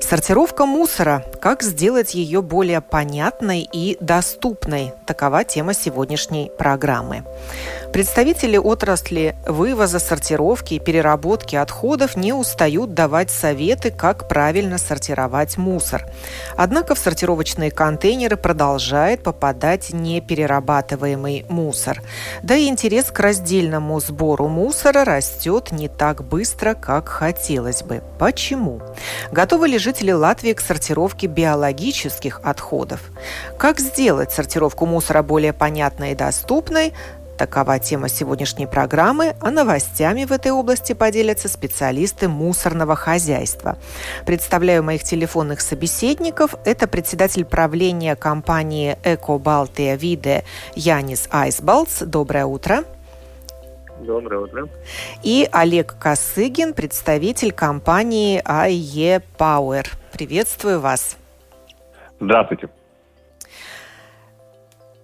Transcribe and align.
Сортировка 0.00 0.66
мусора. 0.66 1.24
Как 1.40 1.62
сделать 1.62 2.14
ее 2.14 2.42
более 2.42 2.80
понятной 2.80 3.68
и 3.72 3.96
доступной? 4.00 4.92
Такова 5.06 5.44
тема 5.44 5.72
сегодняшней 5.72 6.50
программы. 6.58 7.24
Представители 7.92 8.56
отрасли 8.56 9.36
вывоза, 9.46 9.98
сортировки 9.98 10.74
и 10.74 10.78
переработки 10.78 11.56
отходов 11.56 12.16
не 12.16 12.32
устают 12.32 12.94
давать 12.94 13.30
советы, 13.30 13.90
как 13.90 14.28
правильно 14.28 14.78
сортировать 14.78 15.56
мусор. 15.56 16.06
Однако 16.56 16.94
в 16.94 16.98
сортировочные 16.98 17.70
контейнеры 17.70 18.36
продолжает 18.36 19.22
попадать 19.22 19.92
неперерабатываемый 19.92 21.46
мусор. 21.48 22.02
Да 22.42 22.56
и 22.56 22.68
интерес 22.68 23.06
к 23.06 23.18
раздельному 23.20 24.00
сбору 24.00 24.48
мусора 24.48 25.04
растет 25.04 25.72
не 25.72 25.88
так 25.88 26.24
быстро, 26.24 26.74
как 26.74 27.08
хотелось 27.08 27.82
бы. 27.82 28.02
Почему? 28.18 28.80
Готовы 29.32 29.68
ли 29.68 29.78
жители 29.90 30.12
Латвии 30.12 30.52
к 30.52 30.60
сортировке 30.60 31.26
биологических 31.26 32.42
отходов? 32.44 33.00
Как 33.58 33.80
сделать 33.80 34.30
сортировку 34.30 34.86
мусора 34.86 35.24
более 35.24 35.52
понятной 35.52 36.12
и 36.12 36.14
доступной? 36.14 36.92
Такова 37.36 37.80
тема 37.80 38.08
сегодняшней 38.08 38.66
программы, 38.66 39.34
а 39.40 39.50
новостями 39.50 40.26
в 40.26 40.30
этой 40.30 40.52
области 40.52 40.92
поделятся 40.92 41.48
специалисты 41.48 42.28
мусорного 42.28 42.94
хозяйства. 42.94 43.78
Представляю 44.26 44.84
моих 44.84 45.02
телефонных 45.02 45.60
собеседников. 45.60 46.54
Это 46.64 46.86
председатель 46.86 47.44
правления 47.44 48.14
компании 48.14 48.96
«Эко 49.02 49.38
Балтия 49.38 49.96
Виде» 49.96 50.44
Янис 50.76 51.26
Айсбалц. 51.32 52.02
Доброе 52.02 52.46
утро. 52.46 52.84
Доброе 54.00 54.40
утро. 54.40 54.68
И 55.22 55.48
Олег 55.52 55.96
Косыгин, 55.98 56.72
представитель 56.72 57.52
компании 57.52 58.40
АЕ 58.44 59.22
Power. 59.38 59.86
Приветствую 60.12 60.80
вас. 60.80 61.18
Здравствуйте. 62.18 62.70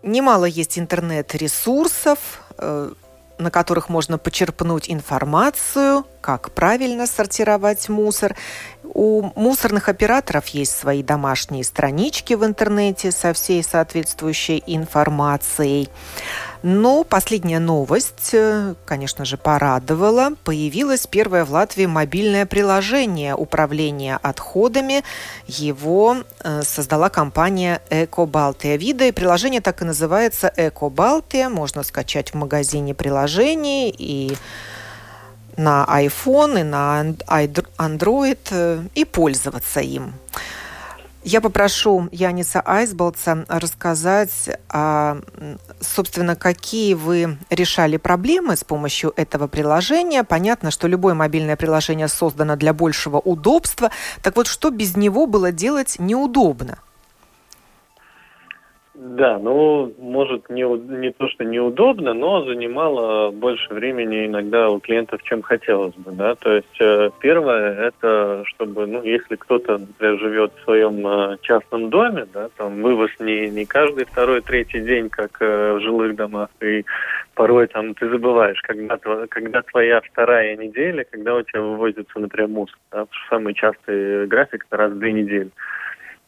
Немало 0.03 0.47
есть 0.47 0.79
интернет-ресурсов, 0.79 2.43
э, 2.59 2.91
на 3.39 3.51
которых 3.51 3.89
можно 3.91 4.19
почерпнуть 4.19 4.91
информацию, 4.91 6.05
как 6.27 6.51
правильно 6.51 7.07
сортировать 7.07 7.89
мусор. 7.89 8.35
У 8.83 9.31
мусорных 9.37 9.89
операторов 9.89 10.49
есть 10.49 10.77
свои 10.77 11.05
домашние 11.05 11.63
странички 11.63 12.35
в 12.35 12.45
интернете 12.45 13.13
со 13.13 13.33
всей 13.33 13.63
соответствующей 13.63 14.61
информацией. 14.67 15.89
Но 16.65 17.05
последняя 17.05 17.61
новость, 17.61 18.31
э, 18.33 18.75
конечно 18.85 19.25
же, 19.25 19.37
порадовала. 19.37 20.31
Появилось 20.43 21.07
первое 21.07 21.45
в 21.45 21.53
Латвии 21.53 21.87
мобильное 21.87 22.45
приложение 22.45 23.37
управления 23.37 24.19
отходами. 24.21 25.05
Его 25.47 26.17
э, 26.41 26.63
создала 26.65 27.09
компания 27.09 27.81
«Эко-Балтия 27.89 28.77
Вида». 28.79 29.05
И 29.05 29.13
приложение 29.13 29.61
так 29.61 29.81
и 29.81 29.85
называется 29.85 30.53
«Эко-Балтия». 30.57 31.49
Можно 31.51 31.85
скачать 31.85 32.31
в 32.33 32.35
магазине 32.35 32.95
приложений 32.95 33.95
и 33.97 34.37
на 35.57 35.87
iPhone, 35.89 36.61
и 36.61 36.63
на 36.63 37.03
Android 37.79 38.39
э, 38.51 38.83
и 38.95 39.05
пользоваться 39.05 39.81
им. 39.81 40.15
Я 41.29 41.41
попрошу 41.41 42.09
Яниса 42.13 42.63
Айсболца 42.65 43.47
рассказать, 43.49 44.49
а, 44.69 45.19
собственно, 45.81 46.37
какие 46.37 46.95
вы 46.95 47.39
решали 47.51 47.97
проблемы 47.97 48.55
с 48.55 48.63
помощью 48.63 49.13
этого 49.17 49.49
приложения. 49.49 50.23
Понятно, 50.23 50.71
что 50.71 50.87
любое 50.87 51.15
мобильное 51.15 51.57
приложение 51.57 52.07
создано 52.07 52.55
для 52.55 52.73
большего 52.73 53.19
удобства. 53.19 53.91
Так 54.23 54.37
вот, 54.37 54.47
что 54.47 54.71
без 54.71 54.97
него 54.97 55.27
было 55.27 55.51
делать 55.51 55.97
неудобно? 55.99 56.79
Да, 58.99 59.39
ну, 59.39 59.93
может, 59.99 60.49
не, 60.49 60.63
не 60.63 61.13
то, 61.13 61.29
что 61.29 61.45
неудобно, 61.45 62.15
но 62.15 62.45
занимало 62.47 63.31
больше 63.31 63.75
времени 63.75 64.25
иногда 64.25 64.71
у 64.71 64.81
клиентов, 64.81 65.23
чем 65.23 65.43
хотелось 65.43 65.95
бы, 65.97 66.13
да. 66.13 66.35
То 66.35 66.57
есть 66.57 66.81
э, 66.81 67.11
первое, 67.21 67.75
это 67.75 68.43
чтобы, 68.47 68.87
ну, 68.87 69.03
если 69.03 69.37
кто-то, 69.37 69.77
например, 69.77 70.19
живет 70.19 70.53
в 70.55 70.65
своем 70.65 71.07
э, 71.07 71.37
частном 71.43 71.91
доме, 71.91 72.27
да, 72.33 72.49
там 72.57 72.81
вывоз 72.81 73.11
не, 73.21 73.51
не 73.51 73.67
каждый 73.67 74.07
второй, 74.07 74.41
третий 74.41 74.81
день, 74.81 75.11
как 75.11 75.37
э, 75.41 75.75
в 75.75 75.81
жилых 75.81 76.17
домах, 76.17 76.49
и 76.63 76.87
порой 77.35 77.67
там 77.67 77.93
ты 77.93 78.09
забываешь, 78.09 78.63
когда, 78.63 78.97
когда 79.29 79.61
твоя 79.61 80.01
вторая 80.01 80.57
неделя, 80.57 81.05
когда 81.11 81.35
у 81.35 81.43
тебя 81.43 81.61
вывозится, 81.61 82.19
например, 82.19 82.49
мусор, 82.49 82.79
да, 82.91 83.07
самый 83.29 83.53
частый 83.53 84.27
график 84.27 84.65
это 84.67 84.77
раз 84.79 84.93
в 84.93 84.99
две 84.99 85.13
недели. 85.13 85.51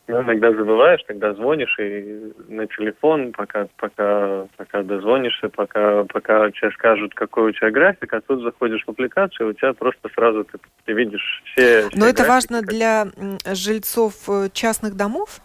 Ну, 0.08 0.22
иногда 0.22 0.50
забываешь, 0.52 1.02
тогда 1.06 1.34
звонишь 1.34 1.78
и 1.78 2.32
на 2.48 2.66
телефон, 2.66 3.32
пока, 3.32 3.68
пока, 3.76 4.46
пока 4.56 4.82
дозвонишься, 4.82 5.50
пока, 5.50 6.04
пока 6.04 6.50
тебе 6.50 6.70
скажут, 6.70 7.12
какой 7.14 7.50
у 7.50 7.52
тебя 7.52 7.70
график, 7.70 8.14
а 8.14 8.22
тут 8.22 8.42
заходишь 8.42 8.84
в 8.86 8.88
аппликацию, 8.88 9.48
и 9.48 9.50
у 9.50 9.52
тебя 9.52 9.74
просто 9.74 10.08
сразу 10.14 10.44
ты, 10.44 10.58
ты 10.86 10.94
видишь 10.94 11.42
все. 11.44 11.88
все 11.88 11.98
Но 11.98 12.06
это 12.06 12.24
важно 12.24 12.62
для 12.62 13.08
жильцов 13.52 14.14
э, 14.28 14.48
частных 14.54 14.96
домов? 14.96 15.40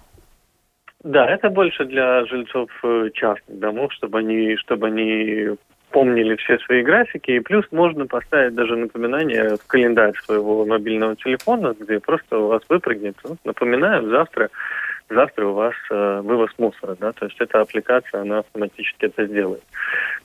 Да, 1.03 1.29
это 1.29 1.49
больше 1.49 1.83
для 1.83 2.25
жильцов 2.25 2.69
э, 2.83 3.09
частных 3.13 3.59
домов, 3.59 3.91
чтобы 3.91 4.19
они, 4.19 4.55
чтобы 4.55 4.87
они 4.87 5.57
помнили 5.93 6.35
все 6.35 6.57
свои 6.57 6.81
графики, 6.81 7.31
и 7.31 7.39
плюс 7.39 7.65
можно 7.71 8.05
поставить 8.07 8.55
даже 8.55 8.75
напоминание 8.75 9.55
в 9.55 9.67
календарь 9.67 10.13
своего 10.25 10.65
мобильного 10.65 11.15
телефона, 11.15 11.75
где 11.79 11.99
просто 11.99 12.39
у 12.39 12.47
вас 12.47 12.63
выпрыгнет, 12.67 13.15
ну, 13.23 13.37
напоминаем, 13.45 14.09
завтра, 14.09 14.49
завтра 15.09 15.47
у 15.47 15.53
вас 15.53 15.73
э, 15.91 16.21
вывоз 16.21 16.51
мусора, 16.57 16.95
да, 16.99 17.11
то 17.11 17.25
есть 17.25 17.39
эта 17.39 17.61
аппликация, 17.61 18.21
она 18.21 18.39
автоматически 18.39 19.05
это 19.05 19.25
сделает. 19.25 19.63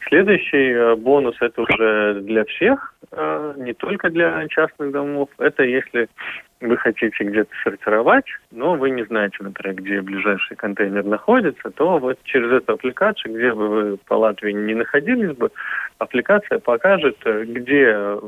Следующий 0.09 0.73
э, 0.73 0.95
бонус, 0.97 1.37
это 1.41 1.63
уже 1.63 2.21
для 2.23 2.45
всех, 2.45 2.95
э, 3.13 3.55
не 3.59 3.75
только 3.75 4.11
для 4.11 4.47
частных 4.49 4.93
домов, 4.93 5.29
это 5.39 5.63
если 5.63 6.09
вы 6.61 6.77
хотите 6.77 7.25
где-то 7.25 7.51
сортировать, 7.63 8.27
но 8.51 8.75
вы 8.75 8.91
не 8.91 9.05
знаете, 9.05 9.37
например, 9.41 9.77
где 9.77 10.01
ближайший 10.01 10.57
контейнер 10.57 11.05
находится, 11.05 11.71
то 11.71 11.99
вот 11.99 12.19
через 12.25 12.51
эту 12.51 12.73
аппликацию, 12.73 13.35
где 13.35 13.53
бы 13.53 13.69
вы 13.69 13.97
по 13.97 14.15
Латвии 14.15 14.53
не 14.53 14.75
находились 14.75 15.37
бы, 15.37 15.51
аппликация 15.99 16.59
покажет, 16.59 17.17
э, 17.25 17.45
где 17.45 18.19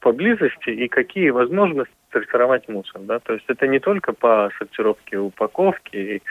поблизости 0.00 0.70
и 0.70 0.88
какие 0.88 1.30
возможности 1.30 1.94
сортировать 2.12 2.68
мусор. 2.68 3.00
Да? 3.02 3.18
То 3.18 3.34
есть 3.34 3.44
это 3.48 3.66
не 3.66 3.78
только 3.78 4.12
по 4.12 4.50
сортировке 4.58 5.18
упаковки, 5.18 6.22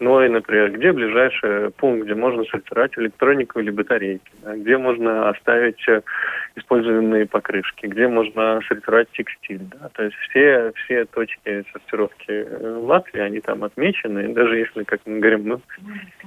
но 0.00 0.24
и, 0.24 0.28
например, 0.28 0.72
где 0.72 0.92
ближайший 0.92 1.70
пункт, 1.70 2.04
где 2.04 2.14
можно 2.14 2.44
сортировать 2.44 2.96
электронику 2.98 3.60
или 3.60 3.70
батарейки, 3.70 4.30
да? 4.42 4.56
где 4.56 4.78
можно 4.78 5.28
оставить 5.28 5.86
э, 5.88 6.02
использованные 6.56 7.26
покрышки, 7.26 7.86
где 7.86 8.08
можно 8.08 8.60
сортировать 8.66 9.10
текстиль. 9.12 9.62
Да? 9.80 9.88
То 9.94 10.04
есть 10.04 10.16
все, 10.28 10.72
все 10.84 11.04
точки 11.04 11.64
сортировки 11.72 12.28
э, 12.28 12.78
Латвии, 12.82 13.20
они 13.20 13.40
там 13.40 13.64
отмечены. 13.64 14.32
Даже 14.32 14.58
если, 14.58 14.84
как 14.84 15.00
мы 15.06 15.18
говорим, 15.18 15.48
ну, 15.48 15.60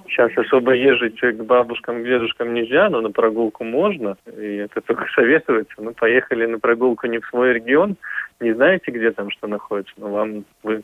сейчас 0.08 0.32
особо 0.38 0.74
езжать 0.74 1.20
к 1.20 1.44
бабушкам, 1.44 2.02
к 2.02 2.06
дедушкам 2.06 2.54
нельзя, 2.54 2.90
но 2.90 3.02
на 3.02 3.12
прогулку 3.12 3.64
можно, 3.64 4.18
и 4.38 4.58
это 4.58 4.82
только 4.82 5.06
советуется. 5.14 5.74
Ну, 5.78 5.94
поехали 5.94 6.46
на 6.46 6.60
прогулку 6.60 7.08
не 7.08 7.20
в 7.20 7.26
свой 7.28 7.54
регион, 7.54 7.98
не 8.40 8.54
знаете, 8.54 8.92
где 8.92 9.12
там 9.12 9.30
что 9.32 9.48
находится, 9.48 9.94
но 9.98 10.10
вам 10.10 10.46
вы 10.64 10.84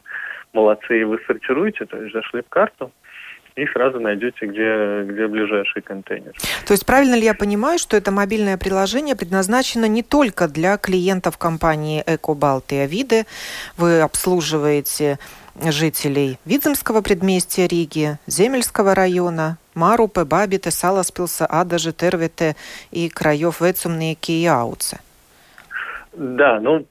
молодцы, 0.54 1.02
и 1.02 1.04
вы 1.04 1.20
сортируете, 1.28 1.86
то 1.86 1.98
есть 1.98 2.14
зашли 2.14 2.42
в 2.42 2.50
карту, 2.50 2.92
и 3.56 3.66
сразу 3.68 4.00
найдете, 4.00 4.46
где, 4.46 5.04
где 5.10 5.28
ближайший 5.28 5.82
контейнер. 5.82 6.34
То 6.68 6.74
есть 6.74 6.86
правильно 6.86 7.16
ли 7.16 7.24
я 7.24 7.34
понимаю, 7.34 7.80
что 7.80 7.96
это 7.96 8.12
мобильное 8.12 8.58
приложение 8.58 9.16
предназначено 9.16 9.86
не 9.86 10.04
только 10.04 10.48
для 10.48 10.78
клиентов 10.78 11.38
компании 11.38 12.04
«Экобалтия 12.06 12.86
Виде», 12.86 13.26
вы 13.78 14.02
обслуживаете 14.02 15.20
жителей 15.64 16.38
Видземского 16.44 17.02
предместья 17.02 17.66
Риги, 17.66 18.18
Земельского 18.28 18.94
района, 18.94 19.58
Марупе, 19.74 20.26
Бабите, 20.26 20.70
Саласпилса, 20.70 21.46
Адажи, 21.46 21.94
Тервите 21.94 22.58
и 22.92 23.08
краев 23.08 23.62
Вецумные 23.62 24.14
и 24.14 24.16
Кияуце? 24.16 25.00
Да, 26.18 26.60
ну, 26.62 26.86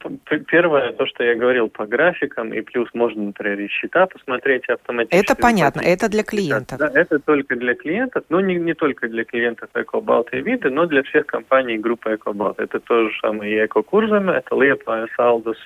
первое, 0.47 0.91
то, 0.91 1.05
что 1.07 1.23
я 1.23 1.35
говорил 1.35 1.67
по 1.67 1.85
графикам, 1.85 2.53
и 2.53 2.61
плюс 2.61 2.87
можно, 2.93 3.23
например, 3.23 3.59
и 3.59 3.67
счета 3.67 4.05
посмотреть 4.05 4.69
автоматически. 4.69 5.23
Это 5.23 5.35
понятно, 5.35 5.81
это 5.81 6.09
для 6.09 6.23
клиентов. 6.23 6.77
Да, 6.77 6.91
это 6.93 7.19
только 7.19 7.55
для 7.55 7.73
клиентов, 7.73 8.23
но 8.29 8.39
не, 8.39 8.55
не 8.55 8.73
только 8.73 9.07
для 9.07 9.23
клиентов 9.23 9.69
EcoBalt 9.73 10.27
и 10.31 10.41
виды, 10.41 10.69
но 10.69 10.85
для 10.85 11.01
всех 11.03 11.25
компаний 11.25 11.77
группы 11.77 12.13
EcoBalt. 12.13 12.55
Это 12.57 12.79
то 12.79 13.09
же 13.09 13.19
самое 13.19 13.55
и 13.55 13.65
Экокурзами, 13.65 14.37
это 14.37 14.55
Лепа, 14.55 15.07
Салдус, 15.15 15.57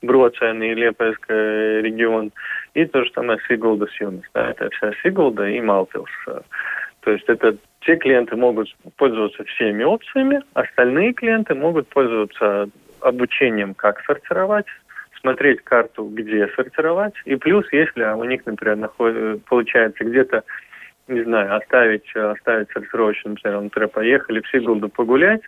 Брocен 0.00 0.62
и 0.62 0.74
Лепойский 0.74 1.80
регион, 1.80 2.30
и 2.74 2.84
то 2.84 3.04
же 3.04 3.10
самое 3.12 3.40
Сигулда 3.48 3.88
Юнис. 3.98 4.24
Да, 4.34 4.50
это 4.50 4.70
вся 4.70 4.92
Сигулда 5.02 5.48
и 5.48 5.60
Малтилс. 5.60 6.10
То 7.08 7.12
есть 7.12 7.24
это 7.26 7.56
те 7.80 7.96
клиенты 7.96 8.36
могут 8.36 8.68
пользоваться 8.98 9.42
всеми 9.44 9.82
опциями, 9.82 10.42
остальные 10.52 11.14
клиенты 11.14 11.54
могут 11.54 11.88
пользоваться 11.88 12.68
обучением, 13.00 13.72
как 13.72 14.04
сортировать, 14.04 14.66
смотреть 15.18 15.64
карту, 15.64 16.04
где 16.04 16.48
сортировать. 16.48 17.14
И 17.24 17.36
плюс, 17.36 17.64
если 17.72 18.04
у 18.04 18.24
них, 18.24 18.44
например, 18.44 18.76
наход... 18.76 19.42
получается 19.44 20.04
где-то, 20.04 20.44
не 21.06 21.22
знаю, 21.22 21.56
оставить, 21.56 22.14
оставить 22.14 22.70
сортировочный, 22.72 23.30
например, 23.30 23.62
например, 23.62 23.88
поехали 23.88 24.42
в 24.42 24.48
Сигулду 24.50 24.90
погулять, 24.90 25.40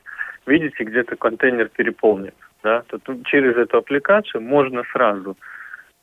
видите, 0.47 0.85
где-то 0.85 1.17
контейнер 1.17 1.69
переполнен. 1.69 2.33
Да, 2.62 2.85
то 2.89 2.99
через 3.27 3.55
эту 3.59 3.77
аппликацию 3.77 4.41
можно 4.41 4.83
сразу, 4.95 5.37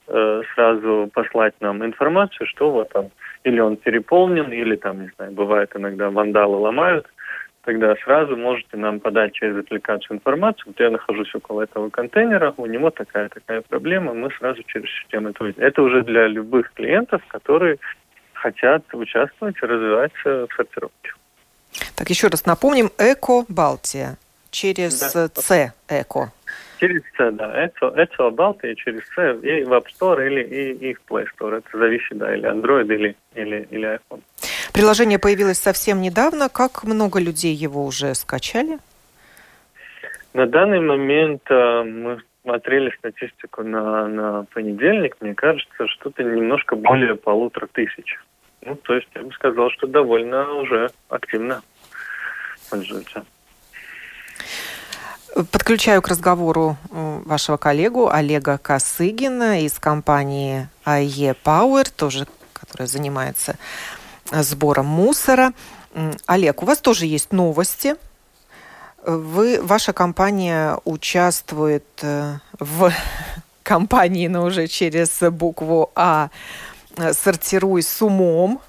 э, 0.08 0.42
сразу 0.54 1.10
послать 1.14 1.54
нам 1.60 1.86
информацию, 1.86 2.48
что 2.48 2.72
вот 2.72 2.90
там 2.90 3.10
или 3.44 3.60
он 3.60 3.78
переполнен, 3.78 4.52
или 4.52 4.76
там, 4.76 5.04
не 5.04 5.12
знаю, 5.16 5.32
бывает 5.32 5.72
иногда 5.76 6.10
вандалы 6.10 6.58
ломают, 6.58 7.08
тогда 7.64 7.96
сразу 8.04 8.36
можете 8.36 8.78
нам 8.78 9.00
подать 9.00 9.34
через 9.34 9.58
аппликацию 9.58 10.18
информацию. 10.18 10.66
Вот 10.68 10.80
я 10.80 10.90
нахожусь 10.90 11.34
около 11.36 11.64
этого 11.64 11.90
контейнера, 11.90 12.54
у 12.58 12.66
него 12.66 12.90
такая-такая 12.90 13.62
проблема, 13.62 14.14
мы 14.14 14.30
сразу 14.32 14.64
через 14.64 14.90
систему 15.02 15.30
это. 15.30 15.54
Это 15.58 15.82
уже 15.82 16.04
для 16.04 16.28
любых 16.28 16.72
клиентов, 16.74 17.22
которые 17.28 17.78
хотят 18.34 18.84
участвовать 18.94 19.56
и 19.62 19.66
развиваться 19.66 20.48
в 20.48 20.54
сортировке. 20.56 21.14
Так, 21.96 22.10
еще 22.10 22.28
раз 22.28 22.46
напомним, 22.46 22.90
Эко 22.98 23.44
Балтия 23.50 24.18
через 24.50 25.00
да. 25.00 25.28
С 25.28 25.74
Эко. 25.90 26.32
Через 26.80 27.02
C, 27.18 27.32
да. 27.32 27.66
Эцо, 27.66 27.94
Эцо 27.96 28.32
Балтия 28.32 28.76
через 28.76 29.02
C 29.16 29.38
и 29.42 29.64
в 29.64 29.74
App 29.74 29.86
Store 30.00 30.26
или 30.26 30.42
и, 30.44 30.90
и 30.90 30.94
в 30.94 31.02
Play 31.10 31.26
Store. 31.38 31.58
Это 31.58 31.78
зависит, 31.78 32.18
да, 32.18 32.36
или 32.36 32.48
Android, 32.48 32.94
или, 32.94 33.16
или, 33.36 33.68
или 33.72 33.96
iPhone. 33.96 34.22
Приложение 34.74 35.18
появилось 35.18 35.58
совсем 35.58 36.02
недавно. 36.02 36.50
Как 36.50 36.84
много 36.84 37.20
людей 37.20 37.54
его 37.54 37.86
уже 37.86 38.14
скачали? 38.14 38.78
На 40.34 40.46
данный 40.46 40.80
момент 40.80 41.42
э, 41.50 41.84
мы 41.84 42.22
смотрели 42.44 42.94
статистику 43.00 43.64
на, 43.64 44.08
на 44.08 44.46
понедельник. 44.54 45.18
Мне 45.20 45.34
кажется, 45.34 45.88
что-то 45.88 46.24
немножко 46.24 46.76
более 46.76 47.16
полутора 47.16 47.68
тысяч. 47.68 48.20
Ну, 48.62 48.76
то 48.76 48.94
есть 48.94 49.08
я 49.16 49.24
бы 49.24 49.32
сказал, 49.34 49.72
что 49.72 49.88
довольно 49.88 50.54
уже 50.54 50.92
активно 51.10 51.62
пользуются. 52.70 53.26
Подключаю 55.44 56.02
к 56.02 56.08
разговору 56.08 56.78
э, 56.90 57.22
вашего 57.26 57.58
коллегу 57.58 58.10
Олега 58.10 58.58
Косыгина 58.58 59.64
из 59.66 59.74
компании 59.74 60.68
AE 60.84 61.38
Power, 61.44 61.88
тоже, 61.96 62.28
которая 62.54 62.88
занимается 62.88 63.56
э, 64.32 64.42
сбором 64.42 64.88
мусора. 64.88 65.54
Олег, 66.26 66.64
у 66.64 66.66
вас 66.66 66.80
тоже 66.80 67.06
есть 67.06 67.34
новости. 67.34 67.96
Вы, 69.06 69.62
ваша 69.62 69.94
компания 69.94 70.80
участвует 70.86 71.86
э, 72.02 72.40
в 72.58 72.92
компании, 73.64 74.28
но 74.28 74.44
уже 74.44 74.66
через 74.68 75.20
букву 75.32 75.92
А 75.94 76.30
«Сортируй 77.14 77.84
с 77.84 78.02
умом», 78.02 78.60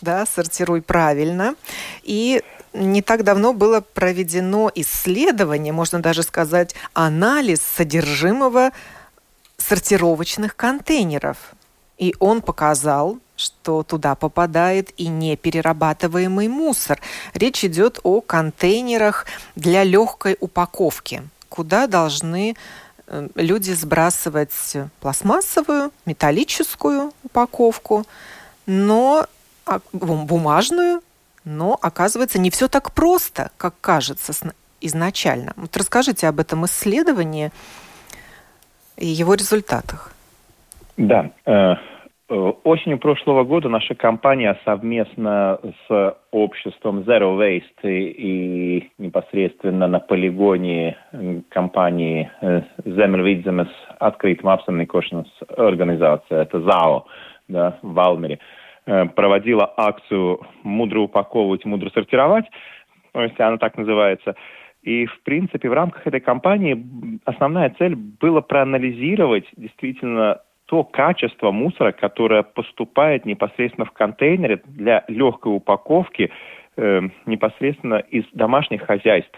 да, 0.00 0.26
«Сортируй 0.26 0.82
правильно». 0.82 1.54
И 2.02 2.42
не 2.76 3.02
так 3.02 3.24
давно 3.24 3.52
было 3.52 3.80
проведено 3.80 4.70
исследование, 4.74 5.72
можно 5.72 6.00
даже 6.00 6.22
сказать, 6.22 6.74
анализ 6.92 7.60
содержимого 7.60 8.70
сортировочных 9.56 10.54
контейнеров. 10.56 11.38
И 11.98 12.14
он 12.18 12.42
показал, 12.42 13.18
что 13.36 13.82
туда 13.82 14.14
попадает 14.14 14.90
и 14.98 15.08
неперерабатываемый 15.08 16.48
мусор. 16.48 17.00
Речь 17.34 17.64
идет 17.64 18.00
о 18.02 18.20
контейнерах 18.20 19.26
для 19.56 19.82
легкой 19.82 20.36
упаковки, 20.40 21.22
куда 21.48 21.86
должны 21.86 22.54
э, 23.06 23.28
люди 23.34 23.72
сбрасывать 23.72 24.76
пластмассовую, 25.00 25.90
металлическую 26.04 27.12
упаковку, 27.24 28.06
но 28.66 29.26
а, 29.64 29.80
бумажную 29.92 31.02
но 31.46 31.78
оказывается 31.80 32.38
не 32.38 32.50
все 32.50 32.68
так 32.68 32.92
просто, 32.92 33.50
как 33.56 33.80
кажется 33.80 34.32
изначально. 34.82 35.52
Вот 35.56 35.74
расскажите 35.76 36.26
об 36.26 36.40
этом 36.40 36.66
исследовании 36.66 37.50
и 38.98 39.06
его 39.06 39.34
результатах. 39.34 40.12
Да. 40.96 41.30
Э, 41.46 41.76
э, 42.28 42.34
осенью 42.64 42.98
прошлого 42.98 43.44
года 43.44 43.68
наша 43.68 43.94
компания 43.94 44.58
совместно 44.64 45.60
с 45.86 46.16
обществом 46.32 47.00
Zero 47.00 47.38
Waste 47.38 47.84
и 47.84 48.90
непосредственно 48.98 49.86
на 49.86 50.00
полигоне 50.00 50.96
компании 51.50 52.30
Земельвидземес 52.84 53.68
открытым 54.00 54.48
apsaimniekošanas 54.48 55.28
организация, 55.56 56.42
это 56.42 56.60
ЗАО, 56.60 57.06
да, 57.48 57.78
в 57.82 57.92
Валмере, 57.92 58.38
Э, 58.38 58.42
проводила 58.86 59.72
акцию 59.76 60.40
«Мудро 60.62 61.00
упаковывать, 61.00 61.64
мудро 61.64 61.90
сортировать», 61.90 62.46
то 63.12 63.22
есть 63.22 63.38
она 63.40 63.56
так 63.58 63.76
называется. 63.76 64.36
И, 64.82 65.06
в 65.06 65.22
принципе, 65.22 65.68
в 65.68 65.72
рамках 65.72 66.06
этой 66.06 66.20
кампании 66.20 67.20
основная 67.24 67.74
цель 67.78 67.96
была 67.96 68.40
проанализировать 68.40 69.46
действительно 69.56 70.40
то 70.66 70.84
качество 70.84 71.50
мусора, 71.50 71.92
которое 71.92 72.42
поступает 72.42 73.24
непосредственно 73.24 73.84
в 73.84 73.92
контейнере 73.92 74.60
для 74.66 75.04
легкой 75.08 75.56
упаковки 75.56 76.30
э, 76.76 77.00
непосредственно 77.24 77.96
из 77.96 78.24
домашних 78.32 78.82
хозяйств. 78.82 79.36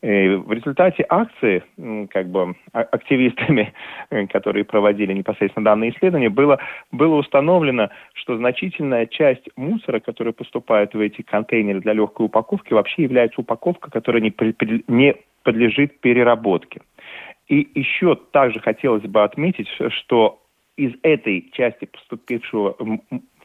Э, 0.00 0.36
в 0.36 0.52
результате 0.52 1.04
акции, 1.08 1.64
как 2.10 2.28
бы 2.28 2.54
а, 2.72 2.82
активистами, 2.82 3.72
э, 4.10 4.28
которые 4.28 4.64
проводили 4.64 5.12
непосредственно 5.12 5.64
данное 5.64 5.90
исследование, 5.90 6.30
было, 6.30 6.60
было 6.92 7.16
установлено, 7.16 7.90
что 8.14 8.36
значительная 8.36 9.06
часть 9.06 9.48
мусора, 9.56 9.98
который 9.98 10.32
поступает 10.32 10.94
в 10.94 11.00
эти 11.00 11.22
контейнеры 11.22 11.80
для 11.80 11.94
легкой 11.94 12.26
упаковки, 12.26 12.72
вообще 12.74 13.02
является 13.02 13.40
упаковка, 13.40 13.90
которая 13.90 14.22
не, 14.22 14.32
не 14.86 15.16
подлежит 15.42 15.98
переработке. 15.98 16.80
И 17.48 17.68
еще 17.74 18.14
также 18.14 18.60
хотелось 18.60 19.02
бы 19.02 19.24
отметить, 19.24 19.68
что 19.90 20.40
из 20.76 20.92
этой 21.02 21.50
части 21.52 21.86
поступившего 21.86 22.76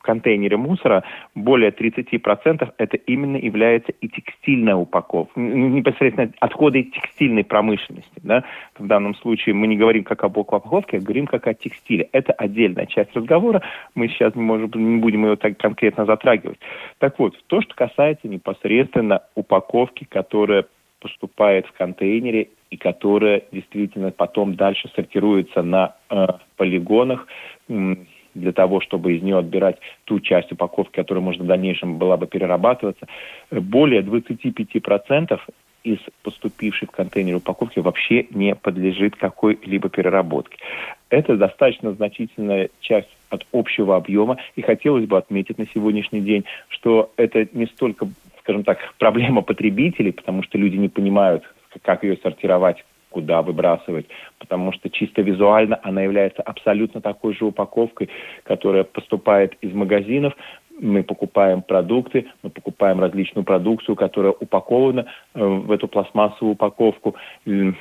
контейнере 0.03 0.57
мусора 0.57 1.03
более 1.33 1.71
30% 1.71 2.73
это 2.77 2.97
именно 2.97 3.37
является 3.37 3.91
и 3.91 4.07
текстильная 4.07 4.75
упаковка, 4.75 5.39
непосредственно 5.39 6.31
отходы 6.39 6.83
текстильной 6.83 7.43
промышленности. 7.43 8.21
Да? 8.21 8.43
В 8.77 8.85
данном 8.85 9.15
случае 9.15 9.55
мы 9.55 9.67
не 9.67 9.77
говорим 9.77 10.03
как 10.03 10.23
об 10.23 10.37
упаковке, 10.37 10.97
а 10.97 11.01
говорим 11.01 11.25
как 11.25 11.47
о 11.47 11.53
текстиле. 11.53 12.09
Это 12.11 12.33
отдельная 12.33 12.85
часть 12.85 13.15
разговора, 13.15 13.61
мы 13.95 14.07
сейчас, 14.09 14.35
может 14.35 14.75
не 14.75 14.97
будем 14.97 15.25
ее 15.25 15.35
так 15.35 15.57
конкретно 15.57 16.05
затрагивать. 16.05 16.59
Так 16.99 17.17
вот, 17.19 17.35
то, 17.47 17.61
что 17.61 17.73
касается 17.73 18.27
непосредственно 18.27 19.21
упаковки, 19.35 20.05
которая 20.09 20.65
поступает 20.99 21.65
в 21.67 21.73
контейнере 21.73 22.49
и 22.69 22.77
которая 22.77 23.43
действительно 23.51 24.11
потом 24.11 24.55
дальше 24.55 24.89
сортируется 24.95 25.61
на 25.61 25.95
э, 26.09 26.27
полигонах, 26.55 27.27
для 28.33 28.51
того, 28.51 28.81
чтобы 28.81 29.13
из 29.13 29.21
нее 29.21 29.37
отбирать 29.37 29.77
ту 30.05 30.19
часть 30.19 30.51
упаковки, 30.51 30.95
которая 30.95 31.23
может 31.23 31.41
в 31.41 31.45
дальнейшем 31.45 31.97
была 31.97 32.17
бы 32.17 32.27
перерабатываться, 32.27 33.07
более 33.51 34.01
25% 34.01 35.39
из 35.83 35.99
поступившей 36.23 36.87
в 36.87 36.91
контейнер 36.91 37.35
упаковки 37.35 37.79
вообще 37.79 38.27
не 38.31 38.55
подлежит 38.55 39.15
какой-либо 39.15 39.89
переработке. 39.89 40.57
Это 41.09 41.35
достаточно 41.35 41.91
значительная 41.91 42.69
часть 42.79 43.09
от 43.29 43.45
общего 43.51 43.95
объема, 43.95 44.37
и 44.55 44.61
хотелось 44.61 45.05
бы 45.05 45.17
отметить 45.17 45.57
на 45.57 45.67
сегодняшний 45.73 46.21
день, 46.21 46.45
что 46.69 47.11
это 47.17 47.47
не 47.51 47.65
столько, 47.65 48.07
скажем 48.39 48.63
так, 48.63 48.77
проблема 48.97 49.41
потребителей, 49.41 50.13
потому 50.13 50.43
что 50.43 50.57
люди 50.57 50.77
не 50.77 50.89
понимают, 50.89 51.43
как 51.81 52.03
ее 52.03 52.17
сортировать, 52.17 52.83
куда 53.13 53.41
выбрасывать, 53.41 54.07
потому 54.39 54.73
что 54.73 54.89
чисто 54.89 55.21
визуально 55.21 55.79
она 55.83 56.01
является 56.01 56.41
абсолютно 56.41 56.99
такой 56.99 57.35
же 57.35 57.45
упаковкой, 57.45 58.09
которая 58.43 58.83
поступает 58.83 59.53
из 59.61 59.73
магазинов. 59.73 60.33
Мы 60.79 61.03
покупаем 61.03 61.61
продукты, 61.61 62.25
мы 62.41 62.49
покупаем 62.49 62.99
различную 62.99 63.45
продукцию, 63.45 63.95
которая 63.95 64.31
упакована 64.31 65.05
э, 65.35 65.45
в 65.45 65.71
эту 65.71 65.87
пластмассовую 65.87 66.53
упаковку. 66.53 67.15
и, 67.45 67.73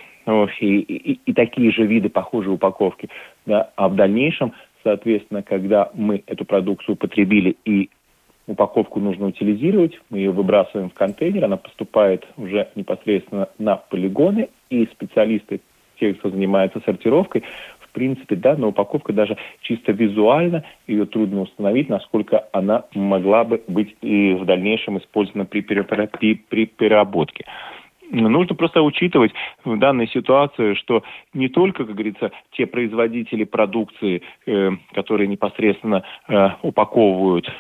и, 0.67 1.21
и 1.25 1.33
такие 1.33 1.73
же 1.73 1.87
виды 1.87 2.11
похожей 2.11 2.53
упаковки. 2.53 3.09
Да? 3.47 3.71
А 3.77 3.89
в 3.89 3.97
дальнейшем, 3.97 4.53
соответственно, 4.85 5.43
когда 5.43 5.91
мы 5.95 6.23
эту 6.27 6.45
продукцию 6.45 6.97
потребили 6.97 7.57
и 7.65 7.89
упаковку 8.53 9.01
нужно 9.01 9.27
утилизировать, 9.27 9.99
мы 10.11 10.19
ее 10.19 10.31
выбрасываем 10.31 10.91
в 10.91 10.95
контейнер, 10.95 11.45
она 11.45 11.57
поступает 11.57 12.27
уже 12.37 12.69
непосредственно 12.75 13.49
на 13.59 13.77
полигоны, 13.77 14.49
и 14.71 14.87
специалисты, 14.87 15.61
те, 15.99 16.15
кто 16.15 16.31
занимается 16.31 16.81
сортировкой, 16.85 17.43
в 17.81 17.91
принципе, 17.93 18.37
да, 18.37 18.57
но 18.57 18.69
упаковка 18.69 19.13
даже 19.13 19.37
чисто 19.61 19.93
визуально, 19.93 20.65
ее 20.87 21.05
трудно 21.05 21.43
установить, 21.43 21.89
насколько 21.89 22.49
она 22.53 22.85
могла 22.95 23.45
бы 23.45 23.63
быть 23.69 23.95
и 24.01 24.33
в 24.35 24.47
дальнейшем 24.47 24.99
использована 24.99 25.45
при, 25.45 25.61
при, 25.61 26.35
при 26.35 26.67
переработке. 26.67 27.45
Нужно 28.11 28.55
просто 28.55 28.83
учитывать 28.83 29.33
в 29.65 29.79
данной 29.79 30.07
ситуации, 30.09 30.75
что 30.75 31.03
не 31.33 31.49
только, 31.49 31.85
как 31.85 31.95
говорится, 31.95 32.31
те 32.53 32.67
производители 32.67 33.45
продукции, 33.45 34.23
э, 34.47 34.71
которые 34.93 35.29
непосредственно 35.29 36.03
э, 36.29 36.49
упаковывают 36.63 37.51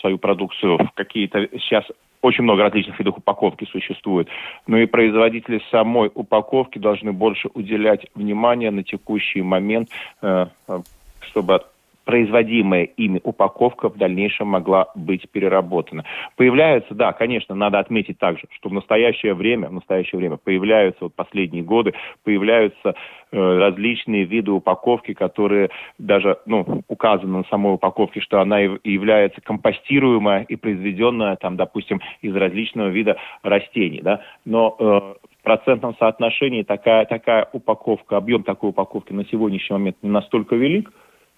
свою 0.00 0.18
продукцию. 0.18 0.78
В 0.78 0.90
какие-то 0.94 1.48
сейчас 1.58 1.84
очень 2.22 2.44
много 2.44 2.62
различных 2.62 2.98
видов 2.98 3.18
упаковки 3.18 3.64
существует, 3.66 4.28
но 4.66 4.78
и 4.78 4.86
производители 4.86 5.62
самой 5.70 6.10
упаковки 6.14 6.78
должны 6.78 7.12
больше 7.12 7.48
уделять 7.54 8.06
внимание 8.14 8.70
на 8.70 8.82
текущий 8.82 9.42
момент, 9.42 9.90
э, 10.22 10.46
э, 10.68 10.80
чтобы 11.20 11.60
производимая 12.06 12.84
ими 12.84 13.20
упаковка 13.22 13.90
в 13.90 13.98
дальнейшем 13.98 14.46
могла 14.46 14.86
быть 14.94 15.28
переработана. 15.30 16.04
Появляются, 16.36 16.94
да, 16.94 17.12
конечно, 17.12 17.54
надо 17.54 17.80
отметить 17.80 18.18
также, 18.18 18.44
что 18.52 18.68
в 18.68 18.72
настоящее 18.72 19.34
время, 19.34 19.68
в 19.68 19.72
настоящее 19.72 20.20
время 20.20 20.36
появляются, 20.36 21.04
вот 21.04 21.14
последние 21.14 21.64
годы, 21.64 21.94
появляются 22.24 22.94
э, 23.32 23.58
различные 23.58 24.24
виды 24.24 24.52
упаковки, 24.52 25.14
которые 25.14 25.70
даже, 25.98 26.38
ну, 26.46 26.82
указано 26.88 27.38
на 27.38 27.44
самой 27.44 27.74
упаковке, 27.74 28.20
что 28.20 28.40
она 28.40 28.60
является 28.60 29.40
компостируемая 29.40 30.44
и 30.44 30.54
произведенная, 30.54 31.34
там, 31.34 31.56
допустим, 31.56 32.00
из 32.22 32.34
различного 32.36 32.88
вида 32.88 33.16
растений, 33.42 34.00
да, 34.00 34.20
но 34.44 34.76
э, 34.78 35.26
процентном 35.46 35.94
соотношении 35.98 36.64
такая, 36.64 37.04
такая 37.06 37.48
упаковка, 37.52 38.16
объем 38.16 38.42
такой 38.42 38.70
упаковки 38.70 39.12
на 39.12 39.24
сегодняшний 39.26 39.74
момент 39.74 39.96
не 40.02 40.10
настолько 40.10 40.56
велик, 40.56 40.90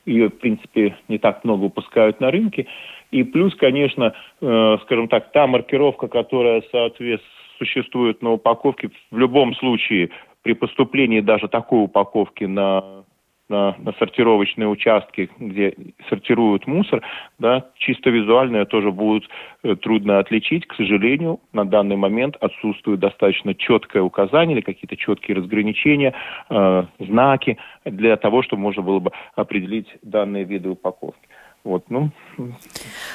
ее, 0.06 0.28
в 0.28 0.38
принципе, 0.38 0.96
не 1.08 1.18
так 1.18 1.44
много 1.44 1.62
выпускают 1.62 2.20
на 2.20 2.30
рынке. 2.30 2.66
И 3.10 3.24
плюс, 3.24 3.54
конечно, 3.54 4.14
э, 4.40 4.78
скажем 4.82 5.08
так, 5.08 5.32
та 5.32 5.46
маркировка, 5.46 6.08
которая 6.08 6.62
соответствует 6.70 7.22
существует 7.58 8.22
на 8.22 8.32
упаковке, 8.32 8.90
в 9.10 9.18
любом 9.18 9.54
случае 9.56 10.10
при 10.42 10.54
поступлении 10.54 11.20
даже 11.20 11.48
такой 11.48 11.84
упаковки 11.84 12.44
на 12.44 13.04
на, 13.48 13.74
на 13.78 13.92
сортировочные 13.98 14.68
участки, 14.68 15.30
где 15.38 15.74
сортируют 16.08 16.66
мусор, 16.66 17.02
да, 17.38 17.66
чисто 17.76 18.10
визуально 18.10 18.66
тоже 18.66 18.92
будет 18.92 19.24
э, 19.62 19.76
трудно 19.76 20.18
отличить. 20.18 20.66
К 20.66 20.74
сожалению, 20.74 21.40
на 21.52 21.64
данный 21.64 21.96
момент 21.96 22.36
отсутствует 22.40 23.00
достаточно 23.00 23.54
четкое 23.54 24.02
указание 24.02 24.56
или 24.56 24.62
какие-то 24.62 24.96
четкие 24.96 25.38
разграничения, 25.38 26.14
э, 26.50 26.84
знаки 26.98 27.58
для 27.84 28.16
того, 28.16 28.42
чтобы 28.42 28.62
можно 28.62 28.82
было 28.82 28.98
бы 28.98 29.12
определить 29.34 29.88
данные 30.02 30.44
виды 30.44 30.68
упаковки. 30.68 31.28
Вот, 31.64 31.84
ну, 31.90 32.10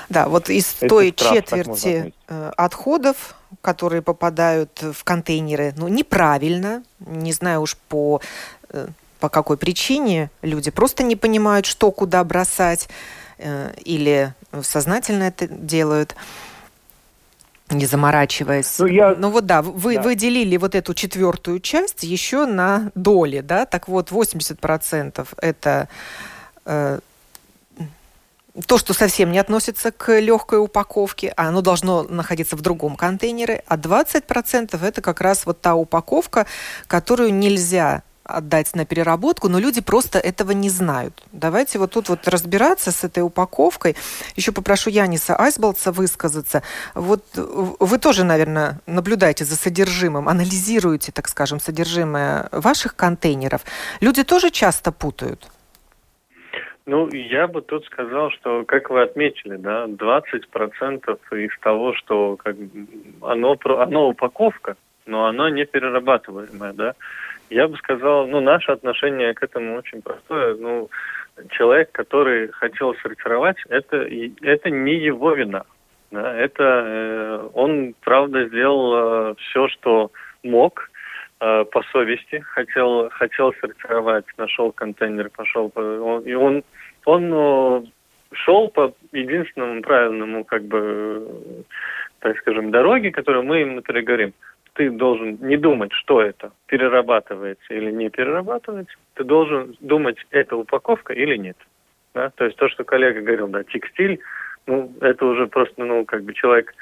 да, 0.09 0.27
вот 0.27 0.49
из 0.49 0.73
той 0.75 1.11
четверти 1.11 2.13
э, 2.27 2.51
отходов, 2.57 3.35
которые 3.61 4.01
попадают 4.01 4.81
в 4.81 5.03
контейнеры, 5.03 5.73
ну, 5.77 5.87
неправильно, 5.87 6.83
не 6.99 7.31
знаю 7.31 7.61
уж 7.61 7.77
по 7.89 8.21
э, 8.69 8.87
по 9.23 9.29
какой 9.29 9.55
причине 9.55 10.29
люди 10.41 10.69
просто 10.69 11.01
не 11.01 11.15
понимают, 11.15 11.65
что 11.65 11.91
куда 11.91 12.21
бросать, 12.25 12.89
э, 13.37 13.73
или 13.85 14.33
сознательно 14.61 15.23
это 15.23 15.47
делают 15.47 16.13
не 17.69 17.85
заморачиваясь. 17.85 18.79
Ну, 18.79 18.85
я... 18.85 19.15
ну 19.15 19.29
вот 19.29 19.45
да, 19.45 19.61
вы 19.61 19.95
да. 19.95 20.01
выделили 20.01 20.57
вот 20.57 20.75
эту 20.75 20.93
четвертую 20.93 21.61
часть 21.61 22.03
еще 22.03 22.45
на 22.45 22.91
доли, 22.95 23.39
да, 23.39 23.65
так 23.65 23.87
вот 23.87 24.11
80% 24.11 25.25
это 25.37 25.87
э, 26.65 26.99
то, 28.67 28.77
что 28.77 28.93
совсем 28.93 29.31
не 29.31 29.39
относится 29.39 29.93
к 29.93 30.19
легкой 30.19 30.59
упаковке, 30.59 31.33
а 31.37 31.47
оно 31.47 31.61
должно 31.61 32.03
находиться 32.03 32.57
в 32.57 32.61
другом 32.61 32.97
контейнере, 32.97 33.63
а 33.67 33.77
20% 33.77 34.85
это 34.85 35.01
как 35.01 35.21
раз 35.21 35.45
вот 35.45 35.61
та 35.61 35.75
упаковка, 35.75 36.45
которую 36.87 37.33
нельзя 37.33 38.03
отдать 38.23 38.73
на 38.75 38.85
переработку, 38.85 39.49
но 39.49 39.59
люди 39.59 39.81
просто 39.81 40.19
этого 40.19 40.51
не 40.51 40.69
знают. 40.69 41.23
Давайте 41.31 41.79
вот 41.79 41.91
тут 41.91 42.09
вот 42.09 42.27
разбираться 42.27 42.91
с 42.91 43.03
этой 43.03 43.23
упаковкой. 43.23 43.95
Еще 44.35 44.51
попрошу 44.51 44.89
Яниса 44.89 45.35
Айсболца 45.39 45.91
высказаться. 45.91 46.63
Вот 46.95 47.23
вы 47.35 47.97
тоже, 47.97 48.23
наверное, 48.23 48.79
наблюдаете 48.87 49.45
за 49.45 49.55
содержимым, 49.55 50.29
анализируете, 50.29 51.11
так 51.11 51.27
скажем, 51.27 51.59
содержимое 51.59 52.47
ваших 52.51 52.95
контейнеров. 52.95 53.61
Люди 54.01 54.23
тоже 54.23 54.49
часто 54.49 54.91
путают. 54.91 55.49
Ну, 56.85 57.09
я 57.13 57.47
бы 57.47 57.61
тут 57.61 57.85
сказал, 57.85 58.29
что, 58.31 58.65
как 58.65 58.89
вы 58.89 59.03
отметили, 59.03 59.55
да, 59.55 59.85
20% 59.85 61.17
из 61.45 61.59
того, 61.61 61.93
что 61.93 62.35
как, 62.35 62.57
оно, 63.21 63.57
оно 63.63 64.09
упаковка, 64.09 64.75
но 65.05 65.25
оно 65.25 65.47
не 65.47 65.65
перерабатываемое, 65.65 66.73
да. 66.73 66.93
Я 67.53 67.67
бы 67.67 67.77
сказал, 67.77 68.25
ну, 68.25 68.39
наше 68.41 68.71
отношение 68.71 69.35
к 69.35 69.43
этому 69.43 69.75
очень 69.75 70.01
простое. 70.01 70.55
Ну, 70.55 70.89
человек, 71.51 71.91
который 71.91 72.47
хотел 72.47 72.95
сортировать, 72.95 73.57
это, 73.69 74.07
это 74.41 74.69
не 74.71 74.95
его 74.95 75.33
вина. 75.33 75.63
Да, 76.09 76.35
это 76.35 76.63
э, 76.63 77.49
он, 77.53 77.93
правда, 78.01 78.47
сделал 78.47 78.93
э, 78.95 79.35
все, 79.37 79.67
что 79.67 80.11
мог 80.41 80.89
э, 81.41 81.65
по 81.65 81.83
совести. 81.91 82.39
Хотел, 82.39 83.09
хотел 83.11 83.53
сортировать, 83.61 84.25
нашел 84.37 84.71
контейнер, 84.71 85.29
пошел. 85.29 85.69
По, 85.69 85.79
он, 85.79 86.23
и 86.23 86.33
он, 86.33 86.63
он 87.05 87.33
э, 87.33 87.83
шел 88.33 88.69
по 88.69 88.95
единственному 89.11 89.83
правильному, 89.83 90.43
как 90.43 90.63
бы, 90.63 91.27
так 92.19 92.35
скажем, 92.39 92.71
дороге, 92.71 93.11
которую 93.11 93.43
мы 93.43 93.61
им, 93.61 93.75
например, 93.75 94.33
ты 94.73 94.89
должен 94.89 95.37
не 95.41 95.57
думать, 95.57 95.91
что 95.93 96.21
это, 96.21 96.51
перерабатывается 96.67 97.73
или 97.73 97.91
не 97.91 98.09
перерабатывается. 98.09 98.95
Ты 99.13 99.23
должен 99.23 99.77
думать, 99.79 100.17
это 100.31 100.55
упаковка 100.57 101.13
или 101.13 101.37
нет. 101.37 101.57
Да? 102.13 102.31
То 102.35 102.45
есть 102.45 102.57
то, 102.57 102.69
что 102.69 102.83
коллега 102.83 103.21
говорил, 103.21 103.47
да, 103.47 103.63
текстиль, 103.63 104.19
ну, 104.65 104.91
это 105.01 105.25
уже 105.25 105.47
просто, 105.47 105.83
ну, 105.83 106.05
как 106.05 106.23
бы 106.23 106.33
человек 106.33 106.73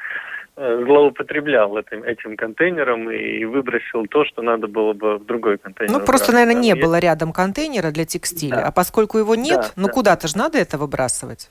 э, 0.56 0.84
злоупотреблял 0.86 1.78
этим, 1.78 2.04
этим 2.04 2.38
контейнером 2.38 3.10
и 3.10 3.44
выбросил 3.46 4.06
то, 4.08 4.24
что 4.26 4.42
надо 4.42 4.68
было 4.68 4.94
бы 4.94 5.18
в 5.18 5.26
другой 5.26 5.58
контейнер. 5.58 5.92
Ну, 5.92 6.06
просто, 6.06 6.32
наверное, 6.32 6.62
не 6.62 6.70
есть... 6.70 6.82
было 6.82 7.00
рядом 7.00 7.34
контейнера 7.34 7.92
для 7.92 8.06
текстиля, 8.06 8.58
да. 8.58 8.68
а 8.68 8.72
поскольку 8.72 9.18
его 9.18 9.36
нет, 9.36 9.62
да, 9.62 9.72
ну, 9.76 9.88
да. 9.88 9.94
куда-то 9.94 10.28
же 10.28 10.38
надо 10.38 10.60
это 10.60 10.78
выбрасывать. 10.78 11.50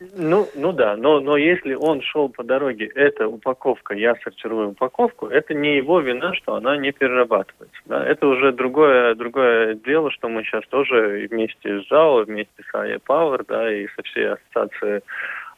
Ну, 0.00 0.48
ну 0.54 0.72
да, 0.72 0.96
но, 0.96 1.20
но 1.20 1.36
если 1.36 1.74
он 1.74 2.00
шел 2.00 2.30
по 2.30 2.42
дороге, 2.42 2.90
эта 2.94 3.28
упаковка, 3.28 3.94
я 3.94 4.14
сортирую 4.24 4.70
упаковку, 4.70 5.26
это 5.26 5.52
не 5.52 5.76
его 5.76 6.00
вина, 6.00 6.32
что 6.34 6.54
она 6.54 6.78
не 6.78 6.90
перерабатывается. 6.90 7.78
Да? 7.84 8.06
Это 8.06 8.26
уже 8.26 8.52
другое, 8.52 9.14
другое 9.14 9.74
дело, 9.74 10.10
что 10.10 10.30
мы 10.30 10.42
сейчас 10.42 10.66
тоже 10.68 11.28
вместе 11.30 11.80
с 11.80 11.86
ЖАО, 11.88 12.24
вместе 12.24 12.62
с 12.62 12.74
АЕ 12.74 12.96
Power, 13.06 13.44
да, 13.46 13.70
и 13.70 13.88
со 13.88 14.02
всей 14.04 14.30
ассоциацией 14.30 15.02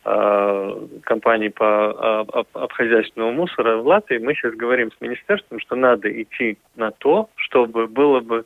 э, 0.07 0.87
компаний 1.05 1.51
по 1.51 2.27
э, 2.35 2.43
обхозяйственному 2.55 3.33
мусора 3.35 3.77
в 3.77 3.87
Латвии, 3.87 4.19
мы 4.19 4.35
сейчас 4.35 4.55
говорим 4.55 4.91
с 4.91 5.01
министерством, 5.01 5.61
что 5.61 5.77
надо 5.77 6.11
идти 6.21 6.59
на 6.75 6.91
то, 6.91 7.31
чтобы 7.37 7.87
было 7.87 8.19
бы 8.19 8.45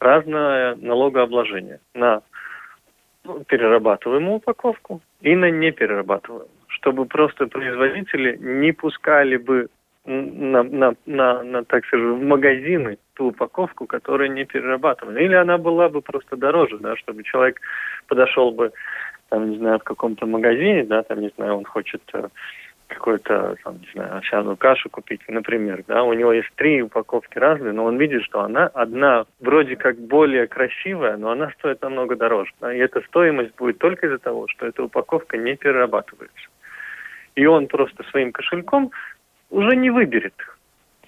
разное 0.00 0.74
налогообложение 0.76 1.80
на 1.92 2.22
перерабатываемую 3.46 4.36
упаковку 4.36 5.00
и 5.24 5.34
на 5.34 5.50
неперерабатываемую, 5.50 6.48
чтобы 6.68 7.06
просто 7.06 7.46
производители 7.46 8.36
не 8.36 8.72
пускали 8.72 9.36
бы 9.38 9.68
на, 10.04 10.62
на, 10.62 10.94
на, 11.06 11.42
на, 11.42 11.64
так 11.64 11.86
скажем, 11.86 12.20
в 12.20 12.22
магазины 12.22 12.98
ту 13.14 13.28
упаковку, 13.28 13.86
которая 13.86 14.28
не 14.28 14.44
перерабатывана. 14.44 15.16
Или 15.16 15.34
она 15.34 15.56
была 15.56 15.88
бы 15.88 16.02
просто 16.02 16.36
дороже, 16.36 16.78
да, 16.78 16.94
чтобы 16.96 17.22
человек 17.22 17.58
подошел 18.06 18.52
бы, 18.52 18.72
там, 19.30 19.50
не 19.50 19.56
знаю, 19.56 19.78
в 19.78 19.84
каком-то 19.84 20.26
магазине, 20.26 20.84
да, 20.84 21.02
там, 21.02 21.20
не 21.20 21.30
знаю, 21.36 21.56
он 21.56 21.64
хочет 21.64 22.02
э, 22.12 22.28
какую-то, 22.88 23.56
там, 23.64 23.78
не 23.80 23.88
знаю, 23.92 24.18
овсяную 24.18 24.56
кашу 24.56 24.90
купить, 24.90 25.20
например, 25.28 25.84
да, 25.86 26.02
у 26.02 26.12
него 26.12 26.32
есть 26.32 26.50
три 26.56 26.82
упаковки 26.82 27.38
разные, 27.38 27.72
но 27.72 27.84
он 27.84 27.96
видит, 27.96 28.22
что 28.24 28.40
она 28.40 28.66
одна 28.66 29.24
вроде 29.40 29.76
как 29.76 29.98
более 29.98 30.46
красивая, 30.46 31.16
но 31.16 31.30
она 31.30 31.50
стоит 31.58 31.82
намного 31.82 32.16
дороже. 32.16 32.52
Да, 32.60 32.72
и 32.72 32.78
эта 32.78 33.00
стоимость 33.02 33.54
будет 33.56 33.78
только 33.78 34.06
из-за 34.06 34.18
того, 34.18 34.46
что 34.48 34.66
эта 34.66 34.82
упаковка 34.82 35.36
не 35.36 35.56
перерабатывается. 35.56 36.48
И 37.34 37.46
он 37.46 37.66
просто 37.66 38.04
своим 38.04 38.32
кошельком 38.32 38.92
уже 39.50 39.76
не 39.76 39.90
выберет 39.90 40.34